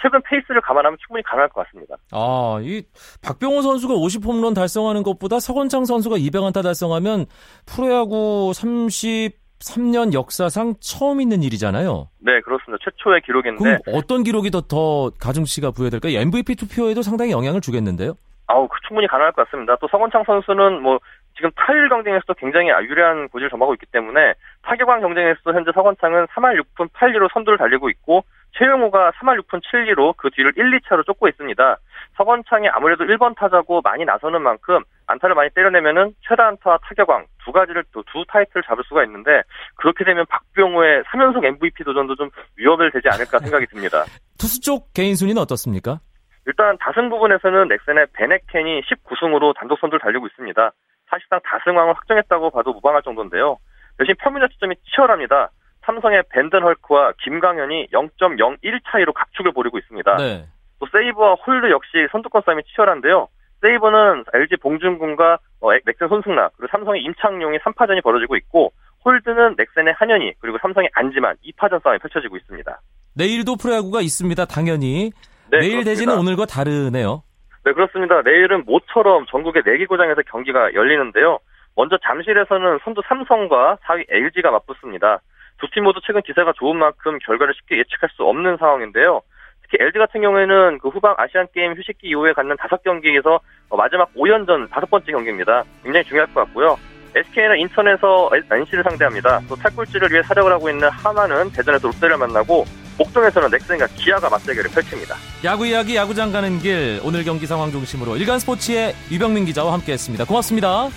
최근 0.00 0.22
페이스를 0.22 0.60
감안하면 0.60 0.96
충분히 1.04 1.24
가능할 1.24 1.48
것 1.48 1.64
같습니다. 1.64 1.96
아, 2.12 2.60
이 2.62 2.82
박병호 3.22 3.62
선수가 3.62 3.94
50홈런 3.94 4.54
달성하는 4.54 5.02
것보다 5.02 5.40
서건창 5.40 5.84
선수가 5.84 6.16
200안타 6.16 6.62
달성하면 6.62 7.26
프로야구 7.66 8.52
33년 8.54 10.12
역사상 10.12 10.74
처음 10.80 11.20
있는 11.20 11.42
일이잖아요. 11.42 12.08
네, 12.20 12.40
그렇습니다. 12.42 12.84
최초의 12.84 13.22
기록인데. 13.22 13.58
그럼 13.58 13.78
어떤 13.88 14.22
기록이 14.22 14.52
더, 14.52 14.60
더 14.60 15.10
가중치가 15.18 15.72
부여될까요? 15.72 16.18
MVP 16.20 16.54
투표에도 16.54 17.02
상당히 17.02 17.32
영향을 17.32 17.60
주겠는데요? 17.60 18.14
아우, 18.46 18.68
그 18.68 18.78
충분히 18.86 19.06
가능할 19.06 19.32
것 19.32 19.46
같습니다. 19.46 19.76
또 19.76 19.88
서건창 19.88 20.24
선수는 20.24 20.82
뭐 20.82 20.98
지금 21.36 21.50
타율 21.56 21.88
경쟁에서도 21.88 22.34
굉장히 22.34 22.68
유리한 22.68 23.28
고지를 23.28 23.50
점하고 23.50 23.74
있기 23.74 23.86
때문에 23.86 24.34
타격왕 24.62 25.00
경쟁에서도 25.00 25.52
현재 25.52 25.72
서건창은 25.74 26.26
3할 26.26 26.60
6푼 26.60 26.88
8리로 26.92 27.32
선두를 27.32 27.58
달리고 27.58 27.90
있고 27.90 28.24
최영우가 28.56 29.12
3할 29.12 29.40
6푼 29.40 29.60
7리로 29.64 30.14
그 30.16 30.30
뒤를 30.30 30.52
1, 30.56 30.78
2차로 30.80 31.04
쫓고 31.06 31.26
있습니다. 31.26 31.76
서건창이 32.16 32.68
아무래도 32.68 33.04
1번 33.04 33.34
타자고 33.36 33.80
많이 33.82 34.04
나서는 34.04 34.42
만큼 34.42 34.84
안타를 35.08 35.34
많이 35.34 35.50
때려내면은 35.50 36.14
최다 36.28 36.46
안타 36.46 36.78
타격왕 36.78 37.26
두 37.44 37.50
가지를 37.50 37.82
또 37.92 38.04
두 38.14 38.24
타이틀을 38.28 38.62
잡을 38.62 38.84
수가 38.86 39.02
있는데 39.04 39.42
그렇게 39.74 40.04
되면 40.04 40.24
박병호의 40.28 41.02
3연속 41.02 41.44
MVP 41.44 41.82
도전도 41.82 42.14
좀 42.14 42.30
위협을 42.56 42.92
되지 42.92 43.08
않을까 43.08 43.40
생각이 43.40 43.66
듭니다. 43.66 44.04
투수 44.38 44.60
쪽 44.60 44.94
개인 44.94 45.16
순위는 45.16 45.42
어떻습니까? 45.42 45.98
일단 46.46 46.76
다승 46.78 47.08
부분에서는 47.08 47.68
넥센의 47.68 48.06
밴헤켄이 48.12 48.82
19승으로 48.82 49.54
단독 49.56 49.78
선두를 49.80 50.00
달리고 50.00 50.26
있습니다. 50.26 50.72
사실상 51.08 51.40
다승왕을 51.44 51.94
확정했다고 51.96 52.50
봐도 52.50 52.72
무방할 52.72 53.02
정도인데요. 53.02 53.58
대신 53.98 54.14
평균 54.18 54.42
자책점이 54.42 54.76
치열합니다. 54.94 55.50
삼성의 55.84 56.24
밴덴헐크와 56.30 57.12
김광현이 57.22 57.88
0.01 57.92 58.80
차이로 58.90 59.12
각축을 59.12 59.52
벌이고 59.52 59.78
있습니다. 59.78 60.16
네. 60.16 60.46
또 60.80 60.86
세이브와 60.90 61.34
홀드 61.34 61.70
역시 61.70 62.06
선두권 62.10 62.42
싸움이 62.44 62.62
치열한데요. 62.74 63.28
세이브는 63.60 64.24
LG 64.32 64.56
봉중근과 64.56 65.38
어, 65.60 65.72
넥센 65.72 66.08
손승락 66.08 66.52
그리고 66.56 66.70
삼성의 66.70 67.02
임창용이 67.02 67.58
3파전이 67.58 68.02
벌어지고 68.02 68.36
있고 68.36 68.72
홀드는 69.04 69.56
넥센의 69.56 69.94
한현희 69.94 70.34
그리고 70.40 70.58
삼성의 70.60 70.90
안지만 70.94 71.36
2파전 71.46 71.82
싸움이 71.82 71.98
펼쳐지고 71.98 72.36
있습니다. 72.36 72.80
내일도 73.14 73.56
프로야구가 73.56 74.00
있습니다. 74.00 74.44
당연히. 74.46 75.12
네, 75.50 75.58
내일 75.58 75.70
그렇습니다. 75.72 75.90
대진은 75.90 76.18
오늘과 76.18 76.46
다르네요. 76.46 77.22
네, 77.64 77.72
그렇습니다. 77.72 78.22
내일은 78.22 78.64
모처럼 78.66 79.26
전국의 79.30 79.62
4개 79.62 79.86
구장에서 79.88 80.22
경기가 80.30 80.74
열리는데요. 80.74 81.38
먼저 81.76 81.96
잠실에서는 82.04 82.78
선두 82.84 83.02
삼성과 83.08 83.78
4위 83.84 84.04
LG가 84.08 84.50
맞붙습니다. 84.50 85.20
두 85.58 85.68
팀 85.72 85.84
모두 85.84 86.00
최근 86.06 86.20
기세가 86.22 86.52
좋은 86.56 86.76
만큼 86.76 87.18
결과를 87.24 87.54
쉽게 87.54 87.78
예측할 87.78 88.10
수 88.16 88.24
없는 88.24 88.56
상황인데요. 88.58 89.22
특히 89.62 89.78
LG 89.82 89.98
같은 89.98 90.20
경우에는 90.20 90.78
그 90.78 90.88
후방 90.88 91.14
아시안 91.16 91.46
게임 91.54 91.72
휴식기 91.74 92.08
이후에 92.08 92.32
갖는 92.34 92.56
다섯 92.58 92.82
경기에서 92.82 93.40
마지막 93.70 94.12
5연전 94.14 94.70
다섯 94.70 94.90
번째 94.90 95.10
경기입니다. 95.12 95.64
굉장히 95.82 96.04
중요할 96.04 96.32
것 96.34 96.44
같고요. 96.44 96.76
SK는 97.16 97.58
인천에서 97.60 98.30
NC를 98.52 98.82
상대합니다. 98.84 99.40
또 99.48 99.54
탈골지를 99.56 100.10
위해 100.10 100.22
사력을 100.22 100.50
하고 100.52 100.68
있는 100.68 100.88
하나는 100.90 101.50
대전에서 101.52 101.88
롯데를 101.88 102.18
만나고 102.18 102.64
목동에서는 102.98 103.50
넥센과 103.50 103.86
기아가 103.96 104.28
맞대결을 104.28 104.70
펼칩니다. 104.70 105.16
야구 105.44 105.66
이야기 105.66 105.96
야구장 105.96 106.32
가는 106.32 106.58
길 106.60 107.00
오늘 107.02 107.24
경기 107.24 107.46
상황 107.46 107.70
중심으로 107.70 108.16
일간 108.16 108.38
스포츠의 108.38 108.94
유병민 109.10 109.44
기자와 109.46 109.72
함께했습니다. 109.74 110.24
고맙습니다. 110.24 110.88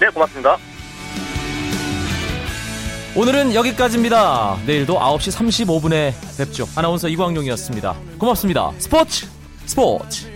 네, 0.00 0.08
고맙습니다. 0.08 0.56
오늘은 3.16 3.54
여기까지입니다. 3.54 4.58
내일도 4.66 4.98
9시 4.98 5.36
35분에 5.36 6.12
뵙죠. 6.38 6.66
아나운서 6.76 7.08
이광용이었습니다. 7.08 7.96
고맙습니다. 8.18 8.70
스포츠 8.78 9.26
스포츠 9.66 10.30